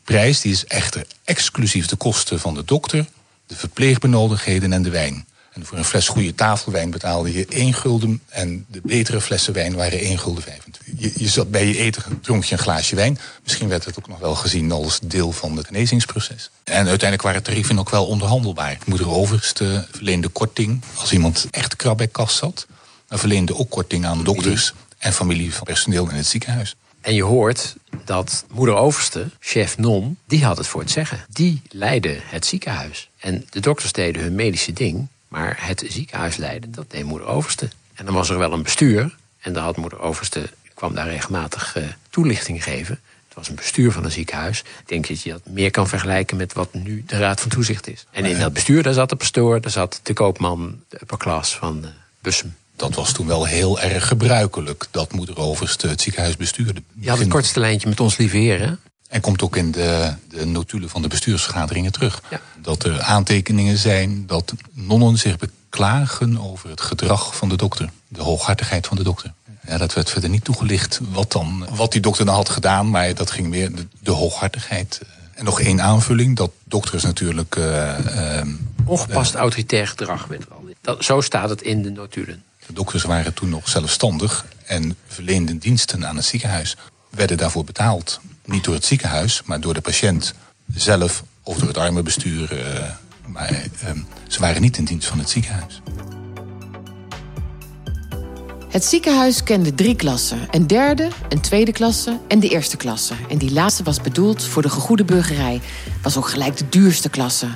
Prijs 0.03 0.41
die 0.41 0.51
is 0.51 0.65
echter 0.65 1.05
exclusief 1.23 1.85
de 1.85 1.95
kosten 1.95 2.39
van 2.39 2.53
de 2.53 2.65
dokter, 2.65 3.05
de 3.47 3.55
verpleegbenodigdheden 3.55 4.73
en 4.73 4.81
de 4.81 4.89
wijn. 4.89 5.25
En 5.55 5.65
voor 5.65 5.77
een 5.77 5.85
fles 5.85 6.07
goede 6.07 6.35
tafelwijn 6.35 6.91
betaalde 6.91 7.33
je 7.33 7.45
1 7.49 7.73
gulden 7.73 8.21
en 8.29 8.65
de 8.67 8.81
betere 8.83 9.21
flessen 9.21 9.53
wijn 9.53 9.75
waren 9.75 9.99
1 9.99 10.19
gulden 10.19 10.43
25. 10.43 10.81
Je, 10.97 11.11
je 11.23 11.29
zat 11.29 11.51
bij 11.51 11.67
je 11.67 11.77
eten, 11.77 12.03
dronk 12.21 12.43
je 12.43 12.53
een 12.53 12.59
glaasje 12.61 12.95
wijn. 12.95 13.19
Misschien 13.43 13.67
werd 13.67 13.85
het 13.85 13.97
ook 13.97 14.07
nog 14.07 14.19
wel 14.19 14.35
gezien 14.35 14.71
als 14.71 14.99
deel 15.03 15.31
van 15.31 15.57
het 15.57 15.65
genezingsproces. 15.65 16.49
En 16.63 16.75
uiteindelijk 16.75 17.21
waren 17.21 17.43
tarieven 17.43 17.79
ook 17.79 17.89
wel 17.89 18.05
onderhandelbaar. 18.05 18.77
Moeder 18.85 19.09
Overste 19.09 19.87
verleende 19.91 20.27
korting 20.27 20.81
als 20.95 21.11
iemand 21.11 21.47
echt 21.51 21.75
krab 21.75 21.97
bij 21.97 22.07
kas 22.07 22.35
zat. 22.35 22.67
Maar 23.09 23.19
verleende 23.19 23.57
ook 23.57 23.69
korting 23.69 24.05
aan 24.05 24.23
dokters 24.23 24.73
en 24.97 25.13
familie 25.13 25.53
van 25.53 25.65
personeel 25.65 26.09
in 26.09 26.15
het 26.15 26.27
ziekenhuis. 26.27 26.75
En 27.01 27.13
je 27.13 27.23
hoort 27.23 27.75
dat 28.05 28.45
moeder 28.53 28.75
Overste, 28.75 29.29
chef 29.39 29.77
non, 29.77 30.17
die 30.27 30.45
had 30.45 30.57
het 30.57 30.67
voor 30.67 30.81
het 30.81 30.91
zeggen. 30.91 31.25
Die 31.29 31.61
leidde 31.69 32.19
het 32.23 32.45
ziekenhuis. 32.45 33.09
En 33.19 33.45
de 33.49 33.59
dokters 33.59 33.91
deden 33.91 34.21
hun 34.21 34.35
medische 34.35 34.73
ding, 34.73 35.07
maar 35.35 35.57
het 35.59 35.85
ziekenhuis 35.87 36.35
leiden, 36.35 36.71
dat 36.71 36.91
deed 36.91 37.03
moeder 37.03 37.27
Overste. 37.27 37.69
En 37.93 38.05
dan 38.05 38.13
was 38.13 38.29
er 38.29 38.37
wel 38.37 38.53
een 38.53 38.63
bestuur. 38.63 39.15
En 39.39 39.53
dan 39.53 39.63
had 39.63 39.77
moeder 39.77 39.99
Overste, 39.99 40.49
kwam 40.73 40.95
daar 40.95 41.07
regelmatig 41.07 41.75
eh, 41.75 41.83
toelichting 42.09 42.63
geven. 42.63 42.99
Het 43.27 43.35
was 43.35 43.49
een 43.49 43.55
bestuur 43.55 43.91
van 43.91 44.03
een 44.03 44.11
ziekenhuis. 44.11 44.59
Ik 44.59 44.87
denk 44.87 45.07
dat 45.07 45.21
je 45.21 45.29
dat 45.29 45.41
meer 45.45 45.71
kan 45.71 45.87
vergelijken 45.87 46.37
met 46.37 46.53
wat 46.53 46.73
nu 46.73 47.03
de 47.07 47.17
Raad 47.17 47.41
van 47.41 47.49
Toezicht 47.49 47.87
is. 47.87 48.05
En 48.11 48.25
in 48.25 48.39
dat 48.39 48.53
bestuur, 48.53 48.83
daar 48.83 48.93
zat 48.93 49.09
de 49.09 49.15
pastoor, 49.15 49.61
daar 49.61 49.71
zat 49.71 49.99
de 50.03 50.13
koopman, 50.13 50.83
de 50.89 50.97
upper 51.01 51.17
class 51.17 51.55
van 51.55 51.83
eh, 51.83 51.89
Bussum. 52.19 52.55
Dat 52.75 52.95
was 52.95 53.13
toen 53.13 53.27
wel 53.27 53.45
heel 53.45 53.79
erg 53.79 54.07
gebruikelijk 54.07 54.87
dat 54.91 55.11
moeder 55.11 55.37
Overste 55.37 55.87
het 55.87 56.01
ziekenhuis 56.01 56.37
bestuurde. 56.37 56.81
Je 56.99 57.09
had 57.09 57.19
het 57.19 57.29
kortste 57.29 57.59
lijntje 57.59 57.89
met 57.89 57.99
ons 57.99 58.17
lieve 58.17 58.37
heer, 58.37 58.59
hè? 58.59 58.73
En 59.07 59.21
komt 59.21 59.41
ook 59.41 59.55
in 59.55 59.71
de, 59.71 60.13
de 60.29 60.45
notulen 60.45 60.89
van 60.89 61.01
de 61.01 61.07
bestuursvergaderingen 61.07 61.91
terug. 61.91 62.21
Ja. 62.29 62.41
Dat 62.61 62.83
er 62.83 63.01
aantekeningen 63.01 63.77
zijn 63.77 64.27
dat 64.27 64.53
nonnen 64.71 65.17
zich 65.17 65.37
beklagen 65.37 66.37
over 66.37 66.69
het 66.69 66.81
gedrag 66.81 67.35
van 67.35 67.49
de 67.49 67.55
dokter. 67.55 67.89
De 68.07 68.21
hooghartigheid 68.21 68.87
van 68.87 68.97
de 68.97 69.03
dokter. 69.03 69.33
Ja, 69.67 69.77
dat 69.77 69.93
werd 69.93 70.09
verder 70.09 70.29
niet 70.29 70.43
toegelicht 70.43 70.99
wat, 71.11 71.31
dan, 71.31 71.67
wat 71.75 71.91
die 71.91 72.01
dokter 72.01 72.25
dan 72.25 72.35
had 72.35 72.49
gedaan. 72.49 72.89
Maar 72.89 73.13
dat 73.13 73.31
ging 73.31 73.47
meer 73.47 73.75
de, 73.75 73.87
de 73.99 74.11
hooghartigheid. 74.11 75.01
En 75.33 75.45
nog 75.45 75.59
één 75.59 75.81
aanvulling. 75.81 76.35
Dat 76.35 76.51
dokters 76.63 77.03
natuurlijk... 77.03 77.55
eh, 77.55 78.37
ehm, 78.37 78.49
Ongepast 78.85 79.35
autoritair 79.35 79.87
gedrag 79.87 80.25
werd 80.25 80.41
er 80.41 80.51
al. 80.51 80.63
Dat, 80.81 81.03
zo 81.03 81.21
staat 81.21 81.49
het 81.49 81.61
in 81.61 81.81
de 81.81 81.89
notulen. 81.89 82.43
De 82.67 82.73
dokters 82.73 83.03
waren 83.03 83.33
toen 83.33 83.49
nog 83.49 83.69
zelfstandig 83.69 84.45
en 84.65 84.97
verleenden 85.07 85.57
diensten 85.57 86.07
aan 86.07 86.15
het 86.15 86.25
ziekenhuis. 86.25 86.75
Werden 87.15 87.37
daarvoor 87.37 87.63
betaald. 87.63 88.19
Niet 88.45 88.63
door 88.63 88.73
het 88.73 88.85
ziekenhuis, 88.85 89.41
maar 89.45 89.59
door 89.59 89.73
de 89.73 89.81
patiënt 89.81 90.33
zelf 90.73 91.23
of 91.43 91.57
door 91.57 91.67
het 91.67 91.77
armenbestuur. 91.77 92.59
eh, 92.59 92.91
maar 93.25 93.49
eh, 93.49 93.91
ze 94.27 94.39
waren 94.39 94.61
niet 94.61 94.77
in 94.77 94.85
dienst 94.85 95.07
van 95.07 95.19
het 95.19 95.29
ziekenhuis. 95.29 95.81
Het 98.69 98.85
ziekenhuis 98.85 99.43
kende 99.43 99.75
drie 99.75 99.95
klassen. 99.95 100.39
Een 100.51 100.67
derde, 100.67 101.07
een 101.29 101.41
tweede 101.41 101.71
klasse 101.71 102.19
en 102.27 102.39
de 102.39 102.49
eerste 102.49 102.77
klasse. 102.77 103.13
En 103.29 103.37
die 103.37 103.51
laatste 103.51 103.83
was 103.83 104.01
bedoeld 104.01 104.43
voor 104.43 104.61
de 104.61 104.69
gegoede 104.69 105.03
burgerij. 105.05 105.61
Was 106.01 106.17
ook 106.17 106.29
gelijk 106.29 106.57
de 106.57 106.69
duurste 106.69 107.09
klasse. 107.09 107.47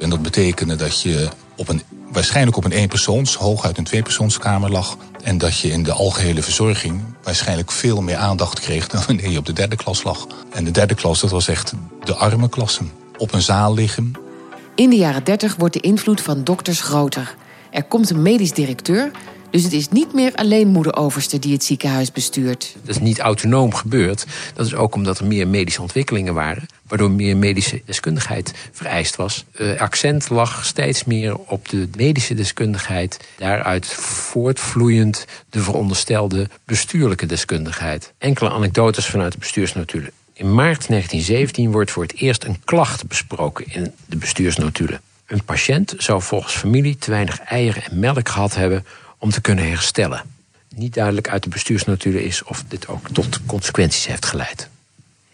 En 0.00 0.10
dat 0.10 0.22
betekende 0.22 0.76
dat 0.76 1.02
je 1.02 1.28
op 1.56 1.68
een, 1.68 1.82
waarschijnlijk 2.18 2.56
op 2.56 2.64
een 2.64 2.72
eenpersoons, 2.72 3.34
hooguit 3.34 3.78
een 3.78 3.84
tweepersoonskamer 3.84 4.70
lag. 4.70 4.96
En 5.22 5.38
dat 5.38 5.58
je 5.58 5.70
in 5.70 5.82
de 5.82 5.92
algehele 5.92 6.42
verzorging 6.42 7.02
waarschijnlijk 7.22 7.70
veel 7.72 8.00
meer 8.00 8.16
aandacht 8.16 8.60
kreeg 8.60 8.88
dan 8.88 9.02
wanneer 9.06 9.30
je 9.30 9.38
op 9.38 9.46
de 9.46 9.52
derde 9.52 9.76
klas 9.76 10.02
lag. 10.02 10.26
En 10.50 10.64
de 10.64 10.70
derde 10.70 10.94
klas, 10.94 11.20
dat 11.20 11.30
was 11.30 11.48
echt 11.48 11.72
de 12.04 12.14
arme 12.14 12.48
klasse. 12.48 12.82
Op 13.16 13.32
een 13.32 13.42
zaal 13.42 13.74
liggen, 13.74 14.12
In 14.74 14.90
de 14.90 14.96
jaren 14.96 15.24
30 15.24 15.56
wordt 15.56 15.74
de 15.74 15.80
invloed 15.80 16.20
van 16.20 16.44
dokters 16.44 16.80
groter. 16.80 17.34
Er 17.70 17.84
komt 17.84 18.10
een 18.10 18.22
medisch 18.22 18.52
directeur, 18.52 19.10
dus 19.50 19.62
het 19.62 19.72
is 19.72 19.88
niet 19.88 20.12
meer 20.12 20.34
alleen 20.34 20.68
moeder 20.68 20.96
Overste 20.96 21.38
die 21.38 21.52
het 21.52 21.64
ziekenhuis 21.64 22.12
bestuurt. 22.12 22.76
Dat 22.82 22.94
is 22.94 23.02
niet 23.02 23.18
autonoom 23.18 23.74
gebeurd. 23.74 24.26
Dat 24.54 24.66
is 24.66 24.74
ook 24.74 24.94
omdat 24.94 25.18
er 25.18 25.26
meer 25.26 25.48
medische 25.48 25.80
ontwikkelingen 25.80 26.34
waren. 26.34 26.66
Waardoor 26.86 27.10
meer 27.10 27.36
medische 27.36 27.82
deskundigheid 27.84 28.52
vereist 28.72 29.16
was. 29.16 29.44
Eh, 29.52 29.80
accent 29.80 30.28
lag 30.28 30.64
steeds 30.64 31.04
meer 31.04 31.36
op 31.36 31.68
de 31.68 31.88
medische 31.96 32.34
deskundigheid. 32.34 33.16
Daaruit 33.36 33.86
voortvloeiend 33.86 35.24
de 35.50 35.60
veronderstelde 35.60 36.48
bestuurlijke 36.64 37.26
deskundigheid. 37.26 38.12
Enkele 38.18 38.50
anekdotes 38.50 39.06
vanuit 39.06 39.32
de 39.32 39.38
bestuursnotulen. 39.38 40.10
In 40.32 40.54
maart 40.54 40.88
1917 40.88 41.72
wordt 41.72 41.90
voor 41.90 42.02
het 42.02 42.16
eerst 42.16 42.44
een 42.44 42.60
klacht 42.64 43.06
besproken 43.06 43.64
in 43.68 43.92
de 44.06 44.16
bestuursnotulen. 44.16 45.00
Een 45.26 45.44
patiënt 45.44 45.94
zou 45.98 46.22
volgens 46.22 46.54
familie 46.54 46.96
te 46.96 47.10
weinig 47.10 47.40
eieren 47.40 47.82
en 47.82 47.98
melk 47.98 48.28
gehad 48.28 48.54
hebben 48.54 48.84
om 49.18 49.30
te 49.30 49.40
kunnen 49.40 49.68
herstellen. 49.68 50.22
Niet 50.74 50.94
duidelijk 50.94 51.28
uit 51.28 51.42
de 51.42 51.48
bestuursnotulen 51.48 52.24
is 52.24 52.42
of 52.42 52.64
dit 52.68 52.88
ook 52.88 53.08
tot 53.08 53.40
consequenties 53.46 54.06
heeft 54.06 54.26
geleid. 54.26 54.68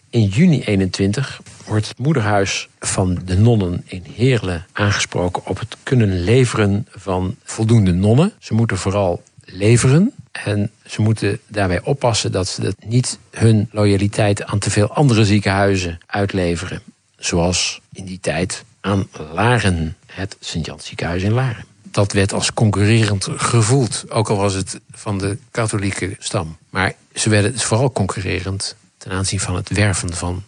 In 0.09 0.25
juni 0.25 0.63
21 0.63 1.41
wordt 1.65 1.87
het 1.87 1.97
moederhuis 1.97 2.69
van 2.79 3.19
de 3.25 3.37
nonnen 3.37 3.83
in 3.85 4.03
Heerlen 4.15 4.65
aangesproken 4.71 5.45
op 5.45 5.59
het 5.59 5.77
kunnen 5.83 6.23
leveren 6.23 6.87
van 6.89 7.35
voldoende 7.43 7.91
nonnen. 7.91 8.33
Ze 8.39 8.53
moeten 8.53 8.77
vooral 8.77 9.23
leveren 9.43 10.13
en 10.31 10.71
ze 10.85 11.01
moeten 11.01 11.39
daarbij 11.47 11.81
oppassen 11.81 12.31
dat 12.31 12.47
ze 12.47 12.61
dat 12.61 12.75
niet 12.85 13.19
hun 13.31 13.69
loyaliteit 13.71 14.43
aan 14.43 14.59
te 14.59 14.69
veel 14.69 14.93
andere 14.93 15.25
ziekenhuizen 15.25 15.99
uitleveren. 16.05 16.81
Zoals 17.17 17.81
in 17.93 18.05
die 18.05 18.19
tijd 18.19 18.63
aan 18.81 19.07
Laren, 19.33 19.95
het 20.05 20.37
Sint-Jans 20.39 20.85
ziekenhuis 20.85 21.23
in 21.23 21.33
Laren. 21.33 21.74
Dat 21.95 22.11
werd 22.11 22.33
als 22.33 22.53
concurrerend 22.53 23.27
gevoeld, 23.35 24.05
ook 24.09 24.29
al 24.29 24.37
was 24.37 24.53
het 24.53 24.79
van 24.91 25.17
de 25.17 25.37
katholieke 25.51 26.15
stam. 26.19 26.57
Maar 26.69 26.93
ze 27.13 27.29
werden 27.29 27.59
vooral 27.59 27.91
concurrerend 27.91 28.75
ten 28.97 29.11
aanzien 29.11 29.39
van 29.39 29.55
het 29.55 29.69
werven 29.69 30.13
van 30.13 30.43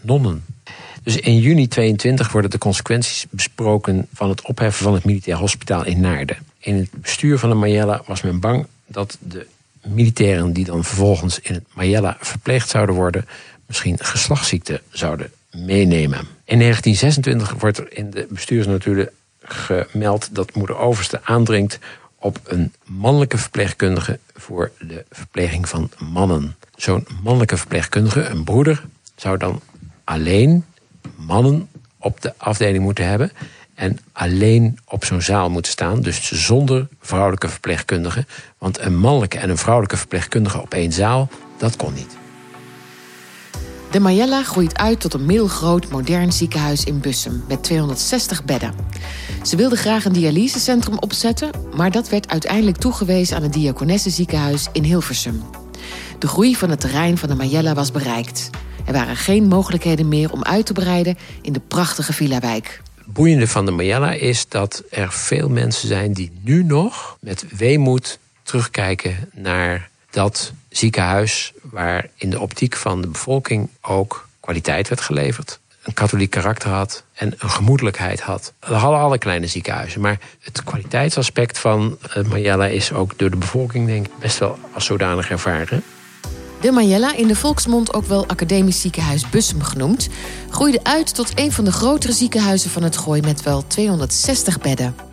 nonnen. 0.00 0.44
Dus 1.02 1.16
in 1.16 1.38
juni 1.38 1.68
22 1.68 2.32
worden 2.32 2.50
de 2.50 2.58
consequenties 2.58 3.26
besproken 3.30 4.06
van 4.14 4.28
het 4.28 4.42
opheffen 4.42 4.84
van 4.84 4.94
het 4.94 5.04
militair 5.04 5.36
hospitaal 5.36 5.84
in 5.84 6.00
Naarden. 6.00 6.38
In 6.58 6.76
het 6.76 6.90
bestuur 6.90 7.38
van 7.38 7.48
de 7.48 7.54
Mayella 7.54 8.02
was 8.06 8.22
men 8.22 8.40
bang 8.40 8.66
dat 8.86 9.18
de 9.20 9.46
militairen 9.82 10.52
die 10.52 10.64
dan 10.64 10.84
vervolgens 10.84 11.40
in 11.40 11.54
het 11.54 11.64
Mayella 11.74 12.16
verpleegd 12.20 12.68
zouden 12.68 12.94
worden, 12.94 13.26
misschien 13.66 13.98
geslachtsziekte 13.98 14.80
zouden 14.90 15.32
meenemen. 15.50 16.26
In 16.44 16.58
1926 16.58 17.60
wordt 17.60 17.78
er 17.78 17.96
in 17.96 18.10
de 18.10 18.26
bestuursnotulen 18.30 19.10
gemeld 19.44 20.34
dat 20.34 20.54
moeder 20.54 20.76
Overste 20.76 21.20
aandringt 21.24 21.78
op 22.18 22.40
een 22.44 22.72
mannelijke 22.84 23.38
verpleegkundige 23.38 24.18
voor 24.34 24.70
de 24.78 25.04
verpleging 25.10 25.68
van 25.68 25.90
mannen. 25.98 26.56
Zo'n 26.76 27.06
mannelijke 27.22 27.56
verpleegkundige, 27.56 28.24
een 28.24 28.44
broeder, 28.44 28.84
zou 29.16 29.38
dan 29.38 29.60
alleen 30.04 30.64
mannen 31.16 31.68
op 31.98 32.20
de 32.20 32.34
afdeling 32.36 32.84
moeten 32.84 33.06
hebben. 33.06 33.32
En 33.74 33.98
alleen 34.12 34.78
op 34.84 35.04
zo'n 35.04 35.22
zaal 35.22 35.50
moeten 35.50 35.72
staan. 35.72 36.00
Dus 36.00 36.32
zonder 36.32 36.88
vrouwelijke 37.00 37.48
verpleegkundige. 37.48 38.26
Want 38.58 38.78
een 38.78 38.96
mannelijke 38.96 39.38
en 39.38 39.50
een 39.50 39.58
vrouwelijke 39.58 39.96
verpleegkundige 39.96 40.60
op 40.60 40.74
één 40.74 40.92
zaal, 40.92 41.28
dat 41.56 41.76
kon 41.76 41.94
niet. 41.94 42.21
De 43.92 44.00
Mayella 44.00 44.42
groeit 44.42 44.78
uit 44.78 45.00
tot 45.00 45.14
een 45.14 45.26
middelgroot 45.26 45.90
modern 45.90 46.32
ziekenhuis 46.32 46.84
in 46.84 47.00
Bussum 47.00 47.44
met 47.48 47.62
260 47.62 48.44
bedden. 48.44 48.74
Ze 49.42 49.56
wilden 49.56 49.78
graag 49.78 50.04
een 50.04 50.12
dialysecentrum 50.12 50.98
opzetten, 50.98 51.50
maar 51.76 51.90
dat 51.90 52.08
werd 52.08 52.28
uiteindelijk 52.28 52.76
toegewezen 52.76 53.36
aan 53.36 53.42
het 53.42 53.52
Diakonessenziekenhuis 53.52 54.68
in 54.72 54.82
Hilversum. 54.82 55.42
De 56.18 56.26
groei 56.26 56.56
van 56.56 56.70
het 56.70 56.80
terrein 56.80 57.18
van 57.18 57.28
de 57.28 57.34
Mayella 57.34 57.74
was 57.74 57.90
bereikt. 57.90 58.50
Er 58.86 58.92
waren 58.92 59.16
geen 59.16 59.48
mogelijkheden 59.48 60.08
meer 60.08 60.32
om 60.32 60.42
uit 60.42 60.66
te 60.66 60.72
breiden 60.72 61.18
in 61.42 61.52
de 61.52 61.60
prachtige 61.60 62.12
villa-wijk. 62.12 62.82
Het 62.94 63.12
boeiende 63.12 63.48
van 63.48 63.64
de 63.64 63.70
Mayella 63.70 64.12
is 64.12 64.48
dat 64.48 64.82
er 64.90 65.12
veel 65.12 65.48
mensen 65.48 65.88
zijn 65.88 66.12
die 66.12 66.32
nu 66.40 66.64
nog 66.64 67.16
met 67.20 67.44
weemoed 67.56 68.18
terugkijken 68.42 69.16
naar 69.32 69.90
dat 70.12 70.52
ziekenhuis 70.68 71.52
waar 71.62 72.06
in 72.14 72.30
de 72.30 72.40
optiek 72.40 72.76
van 72.76 73.00
de 73.00 73.08
bevolking 73.08 73.68
ook 73.80 74.28
kwaliteit 74.40 74.88
werd 74.88 75.00
geleverd. 75.00 75.60
Een 75.82 75.94
katholiek 75.94 76.30
karakter 76.30 76.70
had 76.70 77.04
en 77.12 77.34
een 77.38 77.50
gemoedelijkheid 77.50 78.20
had. 78.20 78.52
Dat 78.58 78.80
hadden 78.80 79.00
alle 79.00 79.18
kleine 79.18 79.46
ziekenhuizen. 79.46 80.00
Maar 80.00 80.18
het 80.40 80.64
kwaliteitsaspect 80.64 81.58
van 81.58 81.98
het 82.08 82.28
Mayella 82.28 82.66
is 82.66 82.92
ook 82.92 83.18
door 83.18 83.30
de 83.30 83.36
bevolking 83.36 83.86
denk 83.86 84.06
ik 84.06 84.18
best 84.18 84.38
wel 84.38 84.58
als 84.72 84.84
zodanig 84.84 85.30
ervaren. 85.30 85.82
De 86.60 86.70
Mayella, 86.72 87.14
in 87.14 87.26
de 87.26 87.36
volksmond 87.36 87.94
ook 87.94 88.04
wel 88.04 88.26
Academisch 88.26 88.80
Ziekenhuis 88.80 89.28
Bussum 89.28 89.62
genoemd, 89.62 90.08
groeide 90.50 90.80
uit 90.84 91.14
tot 91.14 91.38
een 91.38 91.52
van 91.52 91.64
de 91.64 91.72
grotere 91.72 92.12
ziekenhuizen 92.12 92.70
van 92.70 92.82
het 92.82 92.96
Gooi 92.96 93.20
met 93.20 93.42
wel 93.42 93.66
260 93.66 94.60
bedden. 94.60 95.11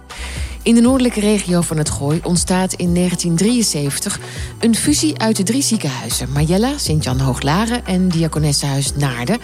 In 0.70 0.76
de 0.76 0.82
noordelijke 0.82 1.20
regio 1.20 1.62
van 1.62 1.78
het 1.78 1.90
Gooi 1.90 2.20
ontstaat 2.24 2.74
in 2.74 2.94
1973 2.94 4.20
een 4.60 4.76
fusie 4.76 5.20
uit 5.20 5.36
de 5.36 5.44
drie 5.44 5.62
ziekenhuizen: 5.62 6.32
Mayella, 6.32 6.78
Sint-Jan 6.78 7.20
Hooglaren 7.20 7.86
en 7.86 8.10
Diakonessenhuis 8.10 8.96
Naarden, 8.96 9.38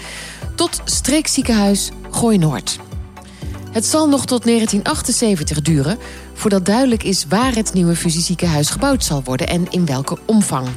tot 0.56 0.82
streekziekenhuis 0.84 1.90
Gooi 2.12 2.38
Noord. 2.38 2.80
Het 3.72 3.86
zal 3.86 4.08
nog 4.08 4.26
tot 4.26 4.44
1978 4.44 5.62
duren 5.62 5.98
voordat 6.34 6.66
duidelijk 6.66 7.04
is 7.04 7.26
waar 7.30 7.56
het 7.56 7.74
nieuwe 7.74 7.96
fusieziekenhuis 7.96 8.70
gebouwd 8.70 9.04
zal 9.04 9.22
worden 9.24 9.48
en 9.48 9.66
in 9.70 9.86
welke 9.86 10.18
omvang. 10.26 10.68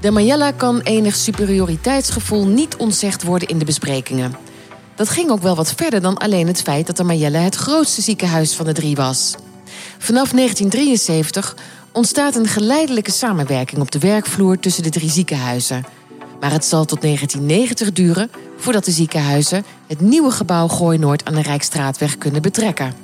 De 0.00 0.10
Mayella 0.10 0.50
kan 0.50 0.80
enig 0.80 1.14
superioriteitsgevoel 1.14 2.46
niet 2.46 2.76
ontzegd 2.76 3.22
worden 3.22 3.48
in 3.48 3.58
de 3.58 3.64
besprekingen. 3.64 4.36
Dat 4.94 5.08
ging 5.08 5.30
ook 5.30 5.42
wel 5.42 5.56
wat 5.56 5.72
verder 5.72 6.00
dan 6.00 6.16
alleen 6.16 6.46
het 6.46 6.62
feit 6.62 6.86
dat 6.86 6.96
de 6.96 7.04
Mayella 7.04 7.40
het 7.40 7.54
grootste 7.54 8.02
ziekenhuis 8.02 8.54
van 8.54 8.66
de 8.66 8.72
drie 8.72 8.96
was. 8.96 9.34
Vanaf 9.98 10.30
1973 10.30 11.56
ontstaat 11.92 12.36
een 12.36 12.46
geleidelijke 12.46 13.10
samenwerking 13.10 13.80
op 13.80 13.90
de 13.90 13.98
werkvloer 13.98 14.58
tussen 14.58 14.82
de 14.82 14.90
drie 14.90 15.10
ziekenhuizen. 15.10 15.84
Maar 16.40 16.52
het 16.52 16.64
zal 16.64 16.84
tot 16.84 17.00
1990 17.00 17.92
duren 17.92 18.30
voordat 18.56 18.84
de 18.84 18.90
ziekenhuizen 18.90 19.64
het 19.86 20.00
nieuwe 20.00 20.30
gebouw 20.30 20.68
Gooi 20.68 20.98
Noord 20.98 21.24
aan 21.24 21.34
de 21.34 21.42
Rijkstraatweg 21.42 22.18
kunnen 22.18 22.42
betrekken. 22.42 22.94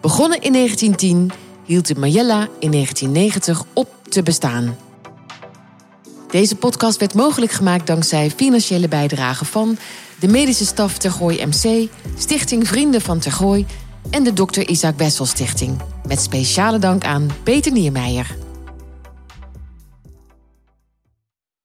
Begonnen 0.00 0.40
in 0.40 0.52
1910 0.52 1.30
hield 1.64 1.86
de 1.86 1.94
Mayella 1.94 2.48
in 2.58 2.70
1990 2.70 3.64
op 3.72 3.88
te 4.08 4.22
bestaan. 4.22 4.76
Deze 6.30 6.56
podcast 6.56 6.98
werd 6.98 7.14
mogelijk 7.14 7.52
gemaakt 7.52 7.86
dankzij 7.86 8.30
financiële 8.30 8.88
bijdrage 8.88 9.44
van 9.44 9.78
de 10.20 10.28
medische 10.28 10.66
staf 10.66 10.98
Tergooi 10.98 11.46
MC, 11.46 11.88
Stichting 12.18 12.68
Vrienden 12.68 13.00
van 13.00 13.18
Tergooi 13.18 13.66
en 14.10 14.24
de 14.24 14.32
Dr. 14.32 14.68
Isaac 14.68 14.96
Wessel 14.96 15.26
Stichting. 15.26 15.80
Met 16.06 16.20
speciale 16.20 16.78
dank 16.78 17.04
aan 17.04 17.30
Peter 17.42 17.72
Niermeijer. 17.72 18.47